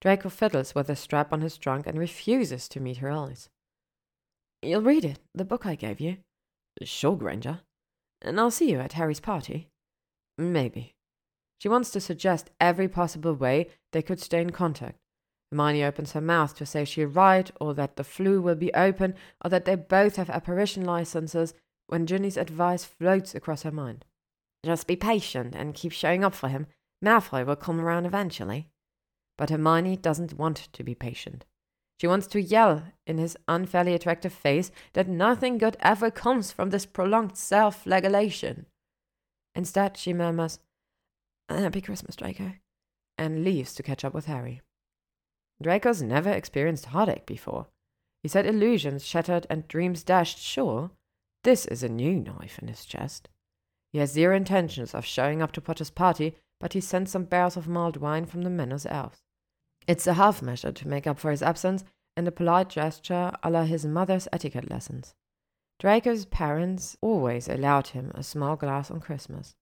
Draco 0.00 0.28
fiddles 0.28 0.74
with 0.74 0.86
the 0.86 0.96
strap 0.96 1.32
on 1.32 1.42
his 1.42 1.58
trunk 1.58 1.86
and 1.86 1.98
refuses 1.98 2.68
to 2.68 2.80
meet 2.80 2.98
her 2.98 3.10
eyes. 3.10 3.48
You'll 4.62 4.82
read 4.82 5.04
it, 5.04 5.18
the 5.34 5.44
book 5.44 5.66
I 5.66 5.74
gave 5.74 6.00
you? 6.00 6.18
Sure, 6.82 7.16
Granger. 7.16 7.60
And 8.22 8.38
I'll 8.38 8.50
see 8.50 8.70
you 8.70 8.80
at 8.80 8.94
Harry's 8.94 9.20
party? 9.20 9.68
Maybe. 10.36 10.94
She 11.58 11.68
wants 11.68 11.90
to 11.90 12.00
suggest 12.00 12.50
every 12.60 12.88
possible 12.88 13.34
way 13.34 13.68
they 13.92 14.02
could 14.02 14.20
stay 14.20 14.40
in 14.40 14.50
contact. 14.50 14.99
Hermione 15.50 15.84
opens 15.84 16.12
her 16.12 16.20
mouth 16.20 16.54
to 16.56 16.66
say 16.66 16.84
she'll 16.84 17.08
write, 17.08 17.50
or 17.60 17.74
that 17.74 17.96
the 17.96 18.04
Floo 18.04 18.40
will 18.40 18.54
be 18.54 18.72
open, 18.74 19.14
or 19.44 19.50
that 19.50 19.64
they 19.64 19.74
both 19.74 20.16
have 20.16 20.30
apparition 20.30 20.84
licenses, 20.84 21.54
when 21.88 22.06
Ginny's 22.06 22.36
advice 22.36 22.84
floats 22.84 23.34
across 23.34 23.62
her 23.62 23.72
mind. 23.72 24.04
Just 24.64 24.86
be 24.86 24.96
patient 24.96 25.54
and 25.56 25.74
keep 25.74 25.92
showing 25.92 26.22
up 26.22 26.34
for 26.34 26.48
him. 26.48 26.66
Malfoy 27.04 27.44
will 27.44 27.56
come 27.56 27.80
around 27.80 28.06
eventually. 28.06 28.68
But 29.36 29.50
Hermione 29.50 29.96
doesn't 29.96 30.38
want 30.38 30.68
to 30.72 30.84
be 30.84 30.94
patient. 30.94 31.44
She 32.00 32.06
wants 32.06 32.26
to 32.28 32.40
yell 32.40 32.84
in 33.06 33.18
his 33.18 33.36
unfairly 33.48 33.94
attractive 33.94 34.32
face 34.32 34.70
that 34.92 35.08
nothing 35.08 35.58
good 35.58 35.76
ever 35.80 36.10
comes 36.10 36.52
from 36.52 36.70
this 36.70 36.86
prolonged 36.86 37.36
self 37.36 37.82
flagellation. 37.82 38.66
Instead, 39.54 39.96
she 39.96 40.12
murmurs, 40.12 40.60
Happy 41.48 41.80
Christmas, 41.80 42.14
Draco, 42.14 42.52
and 43.18 43.42
leaves 43.42 43.74
to 43.74 43.82
catch 43.82 44.04
up 44.04 44.14
with 44.14 44.26
Harry. 44.26 44.60
Draco's 45.62 46.02
never 46.02 46.30
experienced 46.30 46.86
heartache 46.86 47.26
before. 47.26 47.66
He 48.22 48.28
said 48.28 48.46
illusions 48.46 49.04
shattered 49.04 49.46
and 49.48 49.68
dreams 49.68 50.02
dashed, 50.02 50.38
sure. 50.38 50.90
This 51.44 51.66
is 51.66 51.82
a 51.82 51.88
new 51.88 52.14
knife 52.14 52.58
in 52.58 52.68
his 52.68 52.84
chest. 52.84 53.28
He 53.92 53.98
has 53.98 54.12
zero 54.12 54.36
intentions 54.36 54.94
of 54.94 55.04
showing 55.04 55.42
up 55.42 55.52
to 55.52 55.60
Potter's 55.60 55.90
party, 55.90 56.36
but 56.60 56.74
he 56.74 56.80
sends 56.80 57.10
some 57.10 57.24
barrels 57.24 57.56
of 57.56 57.68
mulled 57.68 57.96
wine 57.96 58.26
from 58.26 58.42
the 58.42 58.50
Manor's 58.50 58.86
elves. 58.86 59.22
It's 59.86 60.06
a 60.06 60.14
half 60.14 60.42
measure 60.42 60.72
to 60.72 60.88
make 60.88 61.06
up 61.06 61.18
for 61.18 61.30
his 61.30 61.42
absence, 61.42 61.84
and 62.16 62.28
a 62.28 62.32
polite 62.32 62.68
gesture 62.68 63.32
a 63.42 63.50
la 63.50 63.64
his 63.64 63.86
mother's 63.86 64.28
etiquette 64.32 64.70
lessons. 64.70 65.14
Draco's 65.78 66.26
parents 66.26 66.96
always 67.00 67.48
allowed 67.48 67.88
him 67.88 68.12
a 68.14 68.22
small 68.22 68.56
glass 68.56 68.90
on 68.90 69.00
Christmas 69.00 69.54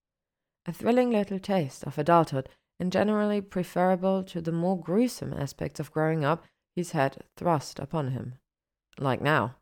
a 0.69 0.73
thrilling 0.73 1.11
little 1.11 1.39
taste 1.39 1.83
of 1.85 1.99
adulthood, 1.99 2.49
and 2.81 2.93
generally 2.93 3.41
preferable 3.41 4.23
to 4.25 4.41
the 4.41 4.53
more 4.53 4.79
gruesome 4.79 5.33
aspects 5.33 5.81
of 5.81 5.93
growing 5.93 6.25
up 6.25 6.45
he's 6.77 6.93
had 6.93 7.25
thrust 7.37 7.79
upon 7.79 8.13
him. 8.13 8.35
Like 8.99 9.21
now, 9.21 9.57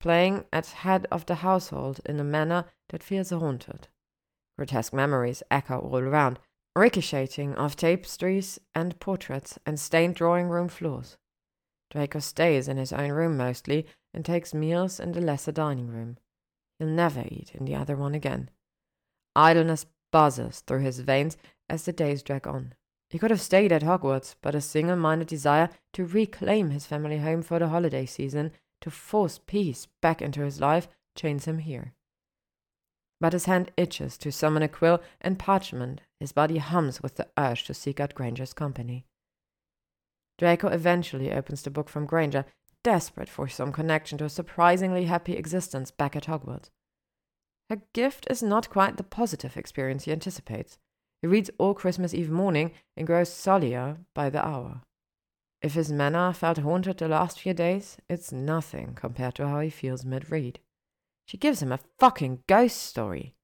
playing 0.00 0.44
at 0.52 0.66
head 0.66 1.06
of 1.10 1.26
the 1.26 1.36
household 1.36 2.00
in 2.06 2.18
a 2.20 2.24
manner 2.24 2.64
that 2.88 3.02
feels 3.02 3.30
haunted. 3.30 3.88
Grotesque 4.56 4.92
memories 4.92 5.42
echo 5.50 5.78
all 5.78 5.98
around, 5.98 6.38
ricocheting 6.74 7.54
off 7.56 7.76
tapestries 7.76 8.58
and 8.74 8.98
portraits 9.00 9.58
and 9.66 9.78
stained 9.78 10.14
drawing 10.14 10.48
room 10.48 10.68
floors. 10.68 11.16
Draco 11.90 12.18
stays 12.18 12.68
in 12.68 12.76
his 12.76 12.92
own 12.92 13.10
room 13.10 13.36
mostly 13.36 13.86
and 14.12 14.24
takes 14.24 14.54
meals 14.54 15.00
in 15.00 15.12
the 15.12 15.20
lesser 15.20 15.52
dining 15.52 15.88
room. 15.88 16.18
He'll 16.78 16.88
never 16.88 17.24
eat 17.28 17.52
in 17.54 17.64
the 17.64 17.74
other 17.74 17.96
one 17.96 18.14
again. 18.14 18.50
Idleness 19.34 19.86
buzzes 20.12 20.60
through 20.60 20.80
his 20.80 21.00
veins 21.00 21.36
as 21.68 21.84
the 21.84 21.92
days 21.92 22.22
drag 22.22 22.46
on. 22.46 22.74
He 23.10 23.18
could 23.18 23.30
have 23.30 23.40
stayed 23.40 23.72
at 23.72 23.82
Hogwarts, 23.82 24.34
but 24.42 24.54
a 24.54 24.60
single 24.60 24.96
minded 24.96 25.28
desire 25.28 25.70
to 25.94 26.04
reclaim 26.04 26.70
his 26.70 26.86
family 26.86 27.18
home 27.18 27.42
for 27.42 27.58
the 27.58 27.68
holiday 27.68 28.04
season, 28.04 28.52
to 28.80 28.90
force 28.90 29.40
peace 29.46 29.86
back 30.00 30.20
into 30.22 30.42
his 30.42 30.60
life, 30.60 30.88
chains 31.14 31.46
him 31.46 31.58
here. 31.58 31.94
But 33.20 33.32
his 33.32 33.46
hand 33.46 33.72
itches 33.76 34.16
to 34.18 34.30
summon 34.30 34.62
a 34.62 34.68
quill 34.68 35.02
and 35.20 35.38
parchment, 35.38 36.02
his 36.20 36.32
body 36.32 36.58
hums 36.58 37.02
with 37.02 37.16
the 37.16 37.28
urge 37.36 37.64
to 37.64 37.74
seek 37.74 37.98
out 37.98 38.14
Granger's 38.14 38.52
company. 38.52 39.06
Draco 40.38 40.68
eventually 40.68 41.32
opens 41.32 41.62
the 41.62 41.70
book 41.70 41.88
from 41.88 42.06
Granger, 42.06 42.44
desperate 42.84 43.28
for 43.28 43.48
some 43.48 43.72
connection 43.72 44.18
to 44.18 44.24
a 44.24 44.30
surprisingly 44.30 45.06
happy 45.06 45.32
existence 45.32 45.90
back 45.90 46.14
at 46.14 46.26
Hogwarts. 46.26 46.70
Her 47.68 47.82
gift 47.92 48.26
is 48.30 48.42
not 48.42 48.70
quite 48.70 48.96
the 48.96 49.02
positive 49.02 49.56
experience 49.56 50.04
he 50.04 50.12
anticipates. 50.12 50.78
He 51.20 51.26
reads 51.26 51.50
all 51.58 51.74
Christmas 51.74 52.14
Eve 52.14 52.30
morning 52.30 52.72
and 52.96 53.06
grows 53.06 53.32
sullier 53.32 53.98
by 54.14 54.30
the 54.30 54.44
hour. 54.44 54.82
If 55.60 55.74
his 55.74 55.90
manor 55.90 56.32
felt 56.32 56.58
haunted 56.58 56.98
the 56.98 57.08
last 57.08 57.40
few 57.40 57.52
days, 57.52 57.98
it's 58.08 58.30
nothing 58.30 58.94
compared 58.94 59.34
to 59.36 59.48
how 59.48 59.60
he 59.60 59.70
feels 59.70 60.04
mid 60.04 60.30
read. 60.30 60.60
She 61.26 61.36
gives 61.36 61.60
him 61.60 61.72
a 61.72 61.80
fucking 61.98 62.44
ghost 62.46 62.76
story. 62.76 63.34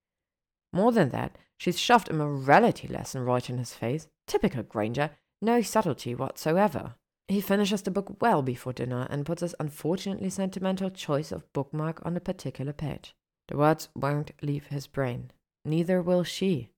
More 0.72 0.92
than 0.92 1.10
that, 1.10 1.36
she's 1.58 1.78
shoved 1.78 2.08
a 2.08 2.14
morality 2.14 2.86
lesson 2.86 3.24
right 3.24 3.48
in 3.50 3.58
his 3.58 3.74
face. 3.74 4.06
Typical 4.26 4.62
Granger, 4.62 5.10
no 5.42 5.60
subtlety 5.60 6.14
whatsoever. 6.14 6.94
He 7.26 7.40
finishes 7.40 7.82
the 7.82 7.90
book 7.90 8.20
well 8.20 8.42
before 8.42 8.72
dinner 8.72 9.06
and 9.10 9.26
puts 9.26 9.42
his 9.42 9.54
unfortunately 9.58 10.30
sentimental 10.30 10.90
choice 10.90 11.32
of 11.32 11.52
bookmark 11.52 12.04
on 12.04 12.16
a 12.16 12.20
particular 12.20 12.72
page. 12.72 13.14
The 13.48 13.56
words 13.56 13.88
won't 13.94 14.32
leave 14.40 14.66
his 14.66 14.86
brain. 14.86 15.30
Neither 15.64 16.00
will 16.00 16.22
she. 16.22 16.70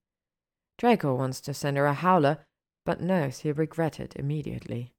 Draco 0.77 1.15
wants 1.15 1.41
to 1.41 1.53
send 1.53 1.77
her 1.77 1.85
a 1.85 1.93
howler, 1.93 2.45
but 2.85 3.01
knows 3.01 3.39
he'll 3.39 3.53
regret 3.53 3.99
it 3.99 4.15
immediately. 4.15 4.93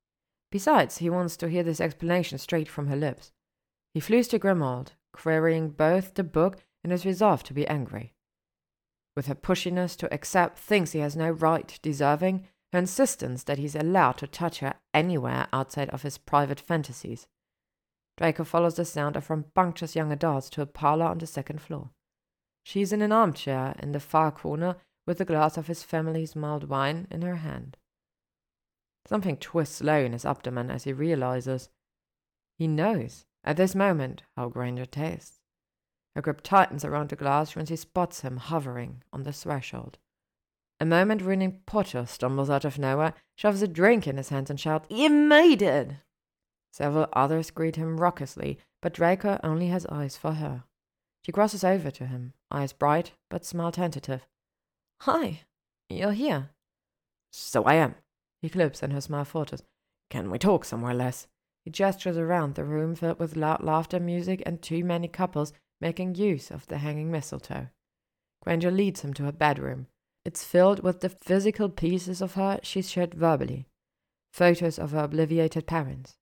Besides, 0.51 0.99
he 0.99 1.11
wants 1.11 1.37
to 1.39 1.49
hear 1.49 1.63
this 1.63 1.81
explanation 1.81 2.39
straight 2.39 2.69
from 2.69 2.87
her 2.89 2.97
lips. 2.97 3.33
He 3.95 4.01
flees 4.01 4.29
to 4.29 4.39
Grimmauld, 4.39 4.93
querying 5.13 5.71
both 5.71 6.15
the 6.15 6.25
book 6.25 6.59
and 6.83 6.93
his 6.93 7.07
resolve 7.07 7.43
to 7.45 7.55
be 7.55 7.67
angry. 7.67 8.15
With 9.17 9.27
her 9.27 9.35
pushiness 9.35 9.97
to 9.97 10.13
accept 10.13 10.59
things 10.59 10.93
he 10.93 11.01
has 11.01 11.17
no 11.17 11.31
right 11.31 11.79
deserving, 11.83 12.47
her 12.73 12.79
insistence 12.79 13.45
that 13.45 13.59
he's 13.59 13.75
allowed 13.75 14.19
to 14.19 14.27
touch 14.27 14.61
her 14.61 14.75
anywhere 14.93 15.49
outside 15.53 15.91
of 15.91 16.03
his 16.03 16.19
private 16.19 16.61
fantasies, 16.61 17.27
Draco 18.19 18.43
follows 18.43 18.75
the 18.75 18.85
sound 18.85 19.15
of 19.15 19.31
rambunctious 19.31 19.95
young 19.95 20.11
adults 20.11 20.51
to 20.51 20.61
a 20.61 20.67
parlor 20.67 21.07
on 21.07 21.19
the 21.19 21.27
second 21.27 21.61
floor. 21.61 21.91
She's 22.65 22.93
in 22.93 23.01
an 23.01 23.13
armchair 23.13 23.77
in 23.79 23.93
the 23.93 24.01
far 24.01 24.33
corner 24.33 24.77
with 25.09 25.23
a 25.23 25.25
glass 25.25 25.57
of 25.57 25.69
his 25.69 25.83
family's 25.83 26.37
mulled 26.37 26.69
wine 26.69 27.09
in 27.11 27.23
her 27.23 27.37
hand. 27.37 27.79
Something 29.07 29.39
twists 29.39 29.83
low 29.83 30.05
in 30.05 30.13
his 30.13 30.27
abdomen 30.27 30.71
as 30.71 30.85
he 30.85 30.93
realizes. 30.93 31.71
He 32.59 32.69
knows, 32.69 33.25
at 33.43 33.57
this 33.57 33.75
moment, 33.75 34.23
how 34.37 34.51
Granger 34.51 34.85
tastes. 34.85 35.41
Her 36.15 36.21
grip 36.21 36.43
tightens 36.43 36.85
around 36.85 37.09
the 37.09 37.17
glass 37.17 37.57
when 37.57 37.65
she 37.65 37.77
spots 37.77 38.21
him 38.21 38.37
hovering 38.37 39.03
on 39.11 39.23
the 39.23 39.33
threshold. 39.33 39.97
A 40.79 40.85
moment 40.85 41.23
ruining 41.23 41.63
Potter 41.65 42.05
stumbles 42.05 42.51
out 42.51 42.67
of 42.67 42.79
nowhere, 42.79 43.15
shoves 43.35 43.63
a 43.63 43.69
drink 43.69 44.07
in 44.07 44.19
his 44.19 44.29
hand, 44.29 44.51
and 44.51 44.61
shouts, 44.61 44.89
You 44.91 45.09
made 45.09 45.63
it! 45.63 45.93
Several 46.71 47.09
others 47.15 47.51
greet 47.51 47.77
him 47.77 47.99
raucously, 47.99 48.59
but 48.83 48.93
Draco 48.93 49.41
only 49.43 49.69
has 49.69 49.87
eyes 49.87 50.19
for 50.19 50.35
her. 50.35 50.65
She 51.23 51.33
crosses 51.33 51.65
over 51.65 51.91
to 51.93 52.07
him, 52.07 52.35
eyes 52.51 52.75
bright 52.75 53.13
but 53.31 53.47
smile 53.47 53.73
tentative. 53.73 54.27
Hi, 55.03 55.43
you're 55.89 56.13
here. 56.13 56.51
So 57.31 57.65
I 57.65 57.75
am. 57.75 57.95
He 58.43 58.49
clips 58.49 58.83
and 58.83 58.93
her 58.93 59.01
smile 59.01 59.25
falters. 59.25 59.63
Can 60.11 60.31
we 60.31 60.39
talk 60.39 60.65
somewhere 60.65 60.95
less? 60.95 61.27
He 61.65 61.71
gestures 61.71 62.17
around 62.17 62.55
the 62.55 62.65
room 62.65 62.95
filled 62.95 63.19
with 63.19 63.37
loud 63.37 63.63
laughter, 63.63 64.01
music, 64.01 64.43
and 64.45 64.61
too 64.61 64.85
many 64.85 65.09
couples 65.09 65.53
making 65.81 66.17
use 66.17 66.51
of 66.51 66.67
the 66.67 66.79
hanging 66.79 67.11
mistletoe. 67.11 67.69
Granger 68.43 68.71
leads 68.71 69.03
him 69.03 69.15
to 69.15 69.25
her 69.25 69.33
bedroom. 69.33 69.87
It's 70.25 70.45
filled 70.45 70.83
with 70.83 71.01
the 71.01 71.09
physical 71.09 71.69
pieces 71.69 72.21
of 72.21 72.35
her 72.35 72.61
she's 72.63 72.91
shared 72.91 73.15
verbally 73.15 73.67
photos 74.33 74.79
of 74.79 74.93
her 74.93 75.09
obliviated 75.09 75.67
parents, 75.67 76.17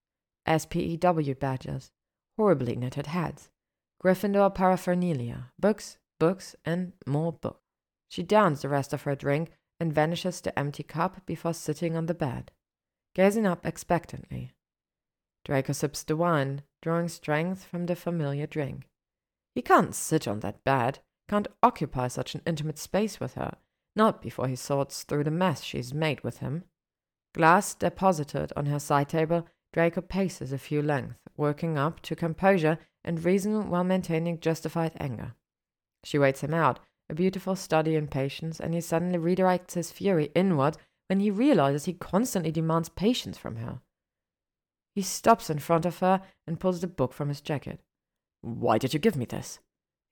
SPEW 0.46 1.34
badges, 1.38 1.90
horribly 2.36 2.76
knitted 2.76 3.08
hats, 3.08 3.50
Gryffindor 4.02 4.54
paraphernalia, 4.54 5.50
books, 5.58 5.98
books, 6.18 6.54
and 6.64 6.92
more 7.06 7.32
books. 7.32 7.65
She 8.08 8.22
downs 8.22 8.62
the 8.62 8.68
rest 8.68 8.92
of 8.92 9.02
her 9.02 9.14
drink 9.14 9.50
and 9.78 9.92
vanishes 9.92 10.40
the 10.40 10.56
empty 10.58 10.82
cup 10.82 11.24
before 11.26 11.54
sitting 11.54 11.96
on 11.96 12.06
the 12.06 12.14
bed, 12.14 12.50
gazing 13.14 13.46
up 13.46 13.66
expectantly. 13.66 14.52
Draco 15.44 15.72
sips 15.72 16.02
the 16.02 16.16
wine, 16.16 16.62
drawing 16.82 17.08
strength 17.08 17.64
from 17.64 17.86
the 17.86 17.96
familiar 17.96 18.46
drink. 18.46 18.88
He 19.54 19.62
can't 19.62 19.94
sit 19.94 20.26
on 20.26 20.40
that 20.40 20.64
bed, 20.64 21.00
can't 21.28 21.48
occupy 21.62 22.08
such 22.08 22.34
an 22.34 22.42
intimate 22.46 22.78
space 22.78 23.20
with 23.20 23.34
her, 23.34 23.56
not 23.94 24.22
before 24.22 24.48
he 24.48 24.56
sorts 24.56 25.02
through 25.02 25.24
the 25.24 25.30
mess 25.30 25.62
she's 25.62 25.94
made 25.94 26.22
with 26.22 26.38
him. 26.38 26.64
Glass 27.34 27.74
deposited 27.74 28.52
on 28.56 28.66
her 28.66 28.78
side 28.78 29.08
table, 29.08 29.46
Draco 29.72 30.00
paces 30.00 30.52
a 30.52 30.58
few 30.58 30.82
lengths, 30.82 31.18
working 31.36 31.76
up 31.76 32.00
to 32.00 32.16
composure 32.16 32.78
and 33.04 33.24
reason 33.24 33.68
while 33.68 33.84
maintaining 33.84 34.40
justified 34.40 34.92
anger. 34.98 35.34
She 36.02 36.18
waits 36.18 36.40
him 36.40 36.54
out, 36.54 36.80
a 37.08 37.14
beautiful 37.14 37.56
study 37.56 37.94
in 37.94 38.08
patience, 38.08 38.60
and 38.60 38.74
he 38.74 38.80
suddenly 38.80 39.18
redirects 39.18 39.74
his 39.74 39.92
fury 39.92 40.30
inward 40.34 40.76
when 41.08 41.20
he 41.20 41.30
realizes 41.30 41.84
he 41.84 41.92
constantly 41.92 42.50
demands 42.50 42.88
patience 42.88 43.38
from 43.38 43.56
her. 43.56 43.80
He 44.94 45.02
stops 45.02 45.50
in 45.50 45.58
front 45.58 45.84
of 45.84 45.98
her 45.98 46.22
and 46.46 46.58
pulls 46.58 46.80
the 46.80 46.86
book 46.86 47.12
from 47.12 47.28
his 47.28 47.40
jacket. 47.40 47.80
Why 48.40 48.78
did 48.78 48.94
you 48.94 49.00
give 49.00 49.16
me 49.16 49.24
this? 49.24 49.60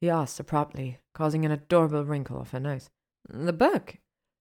he 0.00 0.10
asks 0.10 0.38
abruptly, 0.38 0.98
causing 1.14 1.44
an 1.44 1.50
adorable 1.50 2.04
wrinkle 2.04 2.38
of 2.38 2.50
her 2.50 2.60
nose. 2.60 2.90
The 3.28 3.52
book? 3.52 3.96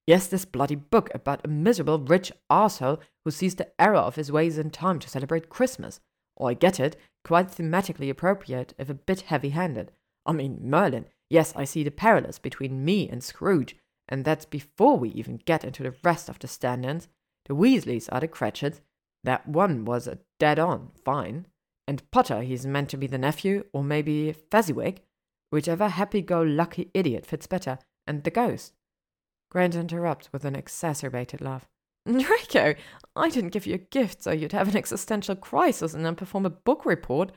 Yes, 0.05 0.27
this 0.27 0.43
bloody 0.43 0.75
book 0.75 1.09
about 1.13 1.45
a 1.45 1.47
miserable 1.47 1.99
rich 1.99 2.31
arsehole 2.51 2.99
who 3.23 3.31
sees 3.31 3.55
the 3.55 3.71
error 3.79 3.95
of 3.95 4.15
his 4.15 4.31
ways 4.31 4.57
in 4.57 4.69
time 4.69 4.99
to 4.99 5.09
celebrate 5.09 5.49
Christmas. 5.49 6.01
Oh, 6.37 6.47
I 6.47 6.53
get 6.55 6.79
it, 6.79 6.97
quite 7.23 7.47
thematically 7.47 8.09
appropriate, 8.09 8.73
if 8.77 8.89
a 8.89 8.93
bit 8.93 9.21
heavy 9.21 9.49
handed. 9.49 9.91
I 10.25 10.33
mean, 10.33 10.59
Merlin. 10.61 11.05
Yes, 11.33 11.51
I 11.55 11.63
see 11.63 11.81
the 11.81 11.89
parallels 11.89 12.37
between 12.37 12.85
me 12.85 13.09
and 13.09 13.23
Scrooge, 13.23 13.75
and 14.07 14.23
that's 14.23 14.45
before 14.45 14.99
we 14.99 15.09
even 15.09 15.41
get 15.45 15.63
into 15.63 15.81
the 15.81 15.95
rest 16.03 16.29
of 16.29 16.37
the 16.37 16.47
stand 16.47 16.85
ins. 16.85 17.07
The 17.45 17.55
Weasleys 17.55 18.07
are 18.11 18.19
the 18.19 18.27
Cratchits. 18.27 18.81
That 19.23 19.47
one 19.47 19.83
was 19.83 20.05
a 20.05 20.19
dead 20.37 20.59
on, 20.59 20.91
fine. 21.03 21.47
And 21.87 22.03
Potter, 22.11 22.43
he's 22.43 22.67
meant 22.67 22.89
to 22.89 22.97
be 22.97 23.07
the 23.07 23.17
nephew, 23.17 23.63
or 23.73 23.83
maybe 23.83 24.31
Fezziwig, 24.31 25.01
whichever 25.49 25.87
happy 25.87 26.21
go 26.21 26.43
lucky 26.43 26.91
idiot 26.93 27.25
fits 27.25 27.47
better, 27.47 27.79
and 28.05 28.23
the 28.23 28.29
ghost. 28.29 28.73
Grant 29.49 29.73
interrupts 29.73 30.31
with 30.31 30.45
an 30.45 30.55
exacerbated 30.55 31.41
laugh. 31.41 31.67
Draco, 32.05 32.75
I 33.15 33.29
didn't 33.29 33.53
give 33.53 33.65
you 33.65 33.73
a 33.73 33.79
gift 33.79 34.21
so 34.21 34.29
you'd 34.29 34.51
have 34.51 34.67
an 34.67 34.77
existential 34.77 35.35
crisis 35.35 35.95
and 35.95 36.05
then 36.05 36.15
perform 36.15 36.45
a 36.45 36.51
book 36.51 36.85
report. 36.85 37.31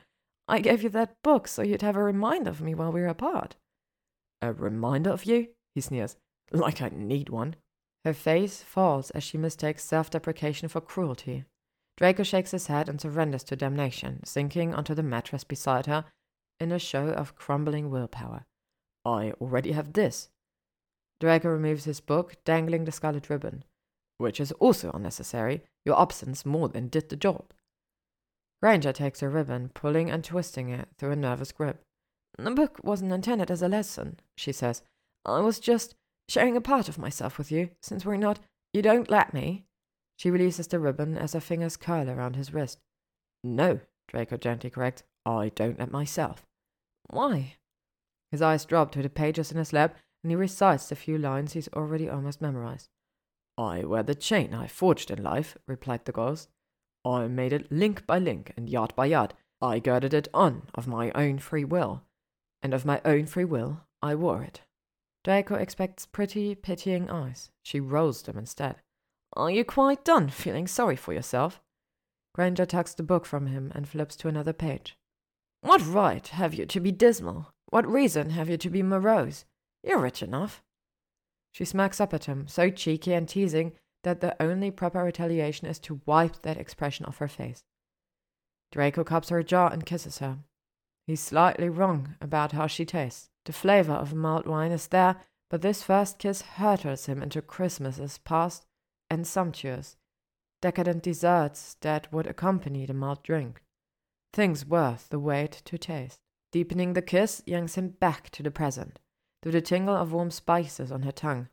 I 0.47 0.59
gave 0.59 0.83
you 0.83 0.89
that 0.89 1.15
book 1.23 1.47
so 1.47 1.63
you'd 1.63 1.81
have 1.81 1.95
a 1.95 2.03
reminder 2.03 2.51
of 2.51 2.61
me 2.61 2.75
while 2.75 2.91
we 2.91 3.01
were 3.01 3.07
apart. 3.07 3.55
A 4.41 4.53
reminder 4.53 5.09
of 5.09 5.25
you? 5.25 5.47
He 5.75 5.81
sneers. 5.81 6.17
Like 6.51 6.81
I 6.81 6.89
need 6.89 7.29
one. 7.29 7.55
Her 8.05 8.13
face 8.13 8.61
falls 8.61 9.09
as 9.11 9.23
she 9.23 9.37
mistakes 9.37 9.83
self 9.83 10.09
deprecation 10.09 10.69
for 10.69 10.81
cruelty. 10.81 11.45
Draco 11.97 12.23
shakes 12.23 12.51
his 12.51 12.67
head 12.67 12.87
and 12.87 13.01
surrenders 13.01 13.43
to 13.45 13.55
damnation, 13.55 14.23
sinking 14.23 14.73
onto 14.73 14.93
the 14.93 15.03
mattress 15.03 15.43
beside 15.43 15.87
her 15.87 16.05
in 16.59 16.71
a 16.71 16.79
show 16.79 17.09
of 17.09 17.35
crumbling 17.35 17.89
willpower. 17.89 18.45
I 19.03 19.31
already 19.41 19.71
have 19.71 19.93
this. 19.93 20.29
Draco 21.19 21.49
removes 21.49 21.85
his 21.85 21.99
book, 21.99 22.35
dangling 22.45 22.85
the 22.85 22.91
scarlet 22.91 23.29
ribbon, 23.29 23.63
which 24.19 24.39
is 24.39 24.51
also 24.53 24.91
unnecessary. 24.91 25.63
Your 25.85 25.99
absence 25.99 26.45
more 26.45 26.69
than 26.69 26.89
did 26.89 27.09
the 27.09 27.15
job. 27.15 27.53
Granger 28.61 28.91
takes 28.91 29.21
a 29.21 29.29
ribbon, 29.29 29.69
pulling 29.69 30.09
and 30.09 30.23
twisting 30.23 30.69
it 30.69 30.89
through 30.97 31.11
a 31.11 31.15
nervous 31.15 31.51
grip. 31.51 31.83
The 32.37 32.51
book 32.51 32.79
wasn't 32.83 33.11
intended 33.11 33.49
as 33.49 33.61
a 33.61 33.67
lesson, 33.67 34.19
she 34.35 34.51
says. 34.51 34.83
I 35.25 35.39
was 35.39 35.59
just 35.59 35.95
sharing 36.29 36.55
a 36.55 36.61
part 36.61 36.87
of 36.87 36.97
myself 36.97 37.37
with 37.37 37.51
you, 37.51 37.69
since 37.81 38.05
we're 38.05 38.17
not. 38.17 38.39
You 38.73 38.81
don't 38.81 39.09
let 39.09 39.33
me. 39.33 39.65
She 40.17 40.29
releases 40.29 40.67
the 40.67 40.79
ribbon 40.79 41.17
as 41.17 41.33
her 41.33 41.39
fingers 41.39 41.77
curl 41.77 42.09
around 42.09 42.35
his 42.35 42.53
wrist. 42.53 42.79
No, 43.43 43.79
Draco 44.07 44.37
gently 44.37 44.69
corrects. 44.69 45.03
I 45.25 45.51
don't 45.55 45.79
let 45.79 45.91
myself. 45.91 46.45
Why? 47.09 47.55
His 48.31 48.41
eyes 48.41 48.65
drop 48.65 48.91
to 48.91 49.01
the 49.01 49.09
pages 49.09 49.51
in 49.51 49.57
his 49.57 49.73
lap, 49.73 49.97
and 50.23 50.31
he 50.31 50.35
recites 50.35 50.89
the 50.89 50.95
few 50.95 51.17
lines 51.17 51.53
he's 51.53 51.69
already 51.69 52.09
almost 52.09 52.41
memorized. 52.41 52.89
I 53.57 53.83
wear 53.83 54.03
the 54.03 54.15
chain 54.15 54.53
I 54.53 54.67
forged 54.67 55.09
in 55.09 55.23
life, 55.23 55.57
replied 55.67 56.05
the 56.05 56.11
ghost. 56.11 56.49
I 57.03 57.27
made 57.27 57.53
it 57.53 57.71
link 57.71 58.05
by 58.05 58.19
link 58.19 58.53
and 58.55 58.69
yard 58.69 58.93
by 58.95 59.07
yard. 59.07 59.33
I 59.61 59.79
girded 59.79 60.13
it 60.13 60.27
on 60.33 60.63
of 60.75 60.87
my 60.87 61.11
own 61.15 61.39
free 61.39 61.63
will, 61.63 62.03
and 62.61 62.73
of 62.73 62.85
my 62.85 63.01
own 63.05 63.25
free 63.25 63.45
will 63.45 63.81
I 64.01 64.15
wore 64.15 64.43
it. 64.43 64.61
Draco 65.23 65.55
expects 65.55 66.05
pretty, 66.05 66.55
pitying 66.55 67.09
eyes. 67.09 67.49
She 67.63 67.79
rolls 67.79 68.21
them 68.21 68.37
instead. 68.37 68.77
Are 69.33 69.51
you 69.51 69.65
quite 69.65 70.05
done 70.05 70.29
feeling 70.29 70.67
sorry 70.67 70.95
for 70.95 71.13
yourself? 71.13 71.61
Granger 72.33 72.65
tucks 72.65 72.93
the 72.93 73.03
book 73.03 73.25
from 73.25 73.47
him 73.47 73.71
and 73.75 73.87
flips 73.87 74.15
to 74.17 74.27
another 74.27 74.53
page. 74.53 74.97
What 75.61 75.85
right 75.85 76.25
have 76.27 76.53
you 76.53 76.65
to 76.67 76.79
be 76.79 76.91
dismal? 76.91 77.51
What 77.69 77.87
reason 77.87 78.29
have 78.29 78.49
you 78.49 78.57
to 78.57 78.69
be 78.69 78.83
morose? 78.83 79.43
You're 79.83 79.99
rich 79.99 80.23
enough. 80.23 80.63
She 81.51 81.65
smacks 81.65 81.99
up 81.99 82.13
at 82.13 82.25
him, 82.25 82.47
so 82.47 82.69
cheeky 82.69 83.13
and 83.13 83.27
teasing 83.27 83.73
that 84.03 84.21
the 84.21 84.41
only 84.41 84.71
proper 84.71 85.03
retaliation 85.03 85.67
is 85.67 85.79
to 85.79 86.01
wipe 86.05 86.41
that 86.43 86.57
expression 86.57 87.05
off 87.05 87.17
her 87.17 87.27
face. 87.27 87.63
Draco 88.71 89.03
cups 89.03 89.29
her 89.29 89.43
jaw 89.43 89.67
and 89.67 89.85
kisses 89.85 90.19
her. 90.19 90.39
He's 91.07 91.21
slightly 91.21 91.69
wrong 91.69 92.15
about 92.19 92.51
how 92.51 92.67
she 92.67 92.85
tastes. 92.85 93.29
The 93.45 93.53
flavor 93.53 93.93
of 93.93 94.13
mulled 94.13 94.45
wine 94.45 94.73
is 94.73 94.87
there, 94.87 95.21
but 95.49 95.61
this 95.61 95.81
first 95.81 96.19
kiss 96.19 96.41
hurtles 96.41 97.05
him 97.05 97.23
into 97.23 97.41
Christmases 97.41 98.17
past 98.17 98.65
and 99.09 99.25
sumptuous, 99.25 99.95
decadent 100.61 101.01
desserts 101.01 101.77
that 101.79 102.11
would 102.11 102.27
accompany 102.27 102.85
the 102.85 102.93
mulled 102.93 103.23
drink. 103.23 103.63
Things 104.33 104.65
worth 104.65 105.07
the 105.07 105.19
wait 105.19 105.61
to 105.63 105.77
taste. 105.77 106.19
Deepening 106.51 106.91
the 106.91 107.01
kiss 107.01 107.41
yanks 107.45 107.75
him 107.75 107.89
back 107.89 108.29
to 108.31 108.43
the 108.43 108.51
present, 108.51 108.99
to 109.43 109.51
the 109.51 109.61
tingle 109.61 109.95
of 109.95 110.11
warm 110.11 110.31
spices 110.31 110.91
on 110.91 111.03
her 111.03 111.11
tongue. 111.11 111.47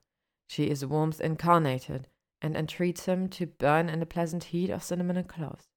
She 0.49 0.69
is 0.69 0.85
warmth 0.85 1.21
incarnated, 1.21 2.09
and 2.43 2.57
entreats 2.57 3.07
him 3.07 3.29
to 3.31 3.47
burn 3.47 3.89
in 3.89 4.01
the 4.01 4.07
pleasant 4.07 4.45
heat 4.45 4.71
of 4.71 4.83
cinnamon 4.83 5.17
and 5.17 5.29
cloves. 5.29 5.69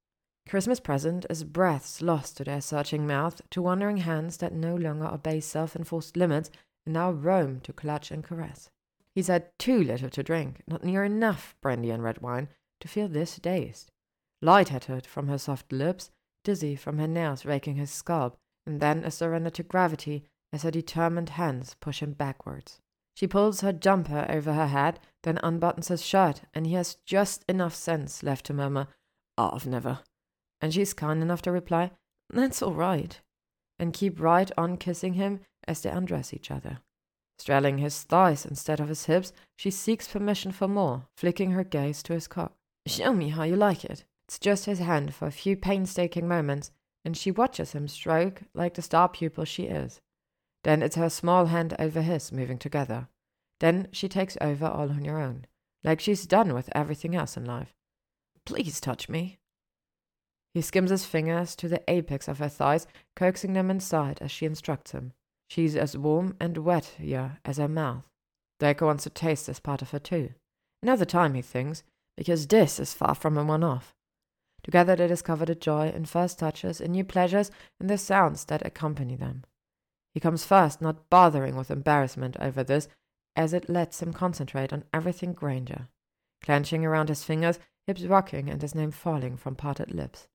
Christmas 0.47 0.79
present 0.79 1.25
is 1.29 1.43
breaths 1.43 2.01
lost 2.01 2.37
to 2.37 2.45
their 2.45 2.61
searching 2.61 3.05
mouth, 3.05 3.41
to 3.49 3.61
wandering 3.61 3.97
hands 3.97 4.37
that 4.37 4.53
no 4.53 4.75
longer 4.75 5.05
obey 5.05 5.41
self 5.41 5.75
enforced 5.75 6.15
limits 6.15 6.49
and 6.85 6.93
now 6.93 7.11
roam 7.11 7.59
to 7.61 7.73
clutch 7.73 8.11
and 8.11 8.23
caress. 8.23 8.69
He's 9.13 9.27
had 9.27 9.49
too 9.59 9.83
little 9.83 10.09
to 10.09 10.23
drink, 10.23 10.61
not 10.65 10.85
near 10.85 11.03
enough 11.03 11.53
brandy 11.59 11.89
and 11.89 12.01
red 12.01 12.21
wine, 12.21 12.47
to 12.79 12.87
feel 12.87 13.09
this 13.09 13.35
dazed. 13.35 13.91
Light-headed 14.41 15.05
from 15.05 15.27
her 15.27 15.37
soft 15.37 15.73
lips, 15.73 16.11
dizzy 16.45 16.77
from 16.77 16.97
her 16.97 17.07
nails 17.07 17.43
raking 17.43 17.75
his 17.75 17.91
scalp, 17.91 18.37
and 18.65 18.79
then 18.79 19.03
a 19.03 19.11
surrender 19.11 19.49
to 19.49 19.63
gravity 19.63 20.23
as 20.53 20.63
her 20.63 20.71
determined 20.71 21.31
hands 21.31 21.75
push 21.81 22.01
him 22.01 22.13
backwards. 22.13 22.79
She 23.15 23.27
pulls 23.27 23.61
her 23.61 23.73
jumper 23.73 24.25
over 24.29 24.53
her 24.53 24.67
head, 24.67 25.01
then 25.23 25.39
unbuttons 25.43 25.89
his 25.89 26.05
shirt, 26.05 26.43
and 26.53 26.65
he 26.65 26.73
has 26.75 26.95
just 27.05 27.43
enough 27.49 27.75
sense 27.75 28.23
left 28.23 28.45
to 28.45 28.53
murmur, 28.53 28.87
I've 29.37 29.67
never 29.67 29.99
and 30.61 30.73
she's 30.73 30.93
kind 30.93 31.21
enough 31.21 31.41
to 31.43 31.51
reply, 31.51 31.91
That's 32.29 32.61
all 32.61 32.73
right, 32.73 33.19
and 33.79 33.93
keep 33.93 34.19
right 34.19 34.51
on 34.57 34.77
kissing 34.77 35.13
him 35.13 35.41
as 35.67 35.81
they 35.81 35.89
undress 35.89 36.33
each 36.33 36.51
other. 36.51 36.79
Straddling 37.39 37.77
his 37.77 38.01
thighs 38.01 38.45
instead 38.45 38.79
of 38.79 38.89
his 38.89 39.05
hips, 39.05 39.31
she 39.55 39.69
seeks 39.69 40.07
permission 40.07 40.51
for 40.51 40.67
more, 40.67 41.05
flicking 41.15 41.51
her 41.51 41.63
gaze 41.63 42.01
to 42.03 42.13
his 42.13 42.27
cock. 42.27 42.53
Show 42.87 43.13
me 43.13 43.29
how 43.29 43.43
you 43.43 43.55
like 43.55 43.85
it. 43.85 44.05
It's 44.27 44.39
just 44.39 44.65
his 44.65 44.79
hand 44.79 45.13
for 45.13 45.27
a 45.27 45.31
few 45.31 45.55
painstaking 45.55 46.27
moments, 46.27 46.71
and 47.05 47.15
she 47.15 47.31
watches 47.31 47.73
him 47.73 47.87
stroke 47.87 48.41
like 48.53 48.73
the 48.73 48.81
star 48.81 49.07
pupil 49.07 49.45
she 49.45 49.63
is. 49.63 50.01
Then 50.63 50.81
it's 50.81 50.95
her 50.95 51.09
small 51.09 51.45
hand 51.45 51.75
over 51.79 52.01
his, 52.01 52.31
moving 52.31 52.57
together. 52.57 53.07
Then 53.59 53.87
she 53.91 54.09
takes 54.09 54.37
over 54.41 54.65
all 54.65 54.89
on 54.89 55.05
her 55.05 55.19
own, 55.19 55.45
like 55.83 55.99
she's 55.99 56.25
done 56.25 56.53
with 56.53 56.69
everything 56.73 57.15
else 57.15 57.37
in 57.37 57.45
life. 57.45 57.73
Please 58.45 58.81
touch 58.81 59.07
me, 59.09 59.37
he 60.53 60.61
skims 60.61 60.89
his 60.89 61.05
fingers 61.05 61.55
to 61.55 61.67
the 61.67 61.83
apex 61.87 62.27
of 62.27 62.39
her 62.39 62.49
thighs, 62.49 62.87
coaxing 63.15 63.53
them 63.53 63.69
inside 63.69 64.17
as 64.21 64.31
she 64.31 64.45
instructs 64.45 64.91
him. 64.91 65.13
She's 65.49 65.75
as 65.75 65.97
warm 65.97 66.35
and 66.39 66.57
wet 66.57 66.95
here 66.97 67.37
as 67.45 67.57
her 67.57 67.67
mouth. 67.67 68.09
Draco 68.59 68.87
wants 68.87 69.03
to 69.03 69.09
taste 69.09 69.47
this 69.47 69.59
part 69.59 69.81
of 69.81 69.91
her 69.91 69.99
too. 69.99 70.31
Another 70.81 71.05
time, 71.05 71.33
he 71.35 71.41
thinks, 71.41 71.83
because 72.15 72.47
this 72.47 72.79
is 72.79 72.93
far 72.93 73.15
from 73.15 73.37
a 73.37 73.43
one 73.43 73.63
off. 73.63 73.93
Together 74.63 74.95
they 74.95 75.07
discover 75.07 75.45
the 75.45 75.55
joy 75.55 75.89
in 75.89 76.05
first 76.05 76.39
touches, 76.39 76.81
in 76.81 76.91
new 76.91 77.03
pleasures, 77.03 77.51
and 77.79 77.89
the 77.89 77.97
sounds 77.97 78.45
that 78.45 78.65
accompany 78.65 79.15
them. 79.15 79.43
He 80.13 80.19
comes 80.19 80.43
first, 80.43 80.81
not 80.81 81.09
bothering 81.09 81.55
with 81.55 81.69
embarrassment 81.69 82.35
over 82.39 82.63
this, 82.63 82.87
as 83.35 83.53
it 83.53 83.69
lets 83.69 84.01
him 84.01 84.11
concentrate 84.11 84.73
on 84.73 84.83
everything 84.91 85.33
Granger, 85.33 85.87
clenching 86.43 86.83
around 86.83 87.09
his 87.09 87.23
fingers, 87.23 87.59
hips 87.85 88.03
rocking, 88.03 88.49
and 88.49 88.61
his 88.61 88.73
name 88.73 88.91
falling 88.91 89.37
from 89.37 89.55
parted 89.55 89.93
lips. 89.93 90.27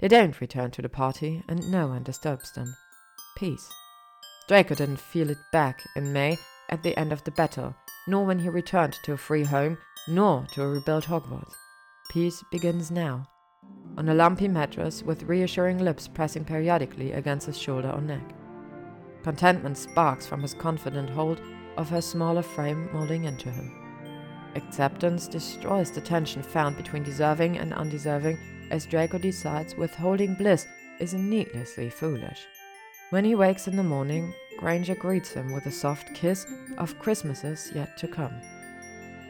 They 0.00 0.08
don't 0.08 0.40
return 0.40 0.70
to 0.72 0.82
the 0.82 0.88
party, 0.88 1.42
and 1.46 1.70
no 1.70 1.88
one 1.88 2.02
disturbs 2.02 2.52
them. 2.52 2.74
Peace. 3.36 3.68
Draco 4.48 4.74
didn't 4.74 4.98
feel 4.98 5.28
it 5.28 5.38
back 5.52 5.82
in 5.94 6.12
May 6.12 6.38
at 6.70 6.82
the 6.82 6.98
end 6.98 7.12
of 7.12 7.22
the 7.24 7.30
battle, 7.30 7.74
nor 8.08 8.24
when 8.24 8.38
he 8.38 8.48
returned 8.48 8.94
to 9.04 9.12
a 9.12 9.18
free 9.18 9.44
home, 9.44 9.76
nor 10.08 10.46
to 10.52 10.62
a 10.62 10.68
rebuilt 10.68 11.04
Hogwarts. 11.04 11.54
Peace 12.10 12.42
begins 12.50 12.90
now. 12.90 13.28
On 13.98 14.08
a 14.08 14.14
lumpy 14.14 14.48
mattress 14.48 15.02
with 15.02 15.24
reassuring 15.24 15.78
lips 15.78 16.08
pressing 16.08 16.46
periodically 16.46 17.12
against 17.12 17.46
his 17.46 17.58
shoulder 17.58 17.90
or 17.90 18.00
neck. 18.00 18.34
Contentment 19.22 19.76
sparks 19.76 20.26
from 20.26 20.40
his 20.40 20.54
confident 20.54 21.10
hold 21.10 21.42
of 21.76 21.90
her 21.90 22.00
smaller 22.00 22.42
frame 22.42 22.88
molding 22.94 23.24
into 23.24 23.50
him. 23.50 23.70
Acceptance 24.54 25.28
destroys 25.28 25.90
the 25.90 26.00
tension 26.00 26.42
found 26.42 26.78
between 26.78 27.02
deserving 27.02 27.58
and 27.58 27.74
undeserving 27.74 28.38
as 28.70 28.86
Draco 28.86 29.18
decides 29.18 29.76
withholding 29.76 30.34
bliss 30.34 30.66
is 30.98 31.14
needlessly 31.14 31.90
foolish. 31.90 32.46
When 33.10 33.24
he 33.24 33.34
wakes 33.34 33.66
in 33.66 33.76
the 33.76 33.82
morning, 33.82 34.32
Granger 34.56 34.94
greets 34.94 35.32
him 35.32 35.52
with 35.52 35.66
a 35.66 35.72
soft 35.72 36.14
kiss 36.14 36.46
of 36.78 36.98
Christmases 36.98 37.72
yet 37.74 37.96
to 37.98 38.06
come. 38.06 38.40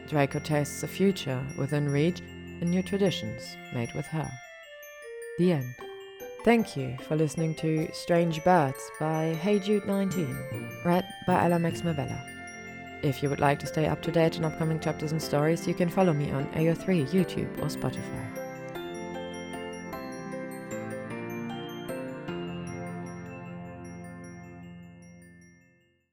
Draco 0.07 0.39
tastes 0.39 0.83
a 0.83 0.87
future 0.87 1.43
within 1.57 1.89
reach 1.89 2.19
and 2.19 2.69
new 2.69 2.83
traditions 2.83 3.55
made 3.73 3.93
with 3.93 4.05
her. 4.07 4.29
The 5.37 5.53
end. 5.53 5.75
Thank 6.43 6.75
you 6.75 6.97
for 7.07 7.15
listening 7.15 7.55
to 7.55 7.87
Strange 7.93 8.43
Birds 8.43 8.79
by 8.99 9.37
HeyJude19, 9.41 10.83
read 10.85 11.07
by 11.25 11.45
Ella 11.45 11.59
Max 11.59 11.81
Mavella. 11.81 12.19
If 13.03 13.23
you 13.23 13.29
would 13.29 13.39
like 13.39 13.59
to 13.59 13.67
stay 13.67 13.87
up 13.87 14.01
to 14.03 14.11
date 14.11 14.37
on 14.37 14.45
upcoming 14.45 14.79
chapters 14.79 15.11
and 15.11 15.21
stories, 15.21 15.67
you 15.67 15.73
can 15.73 15.89
follow 15.89 16.13
me 16.13 16.31
on 16.31 16.45
AO3, 16.53 17.07
YouTube, 17.09 17.57
or 17.59 17.65
Spotify. 17.65 18.40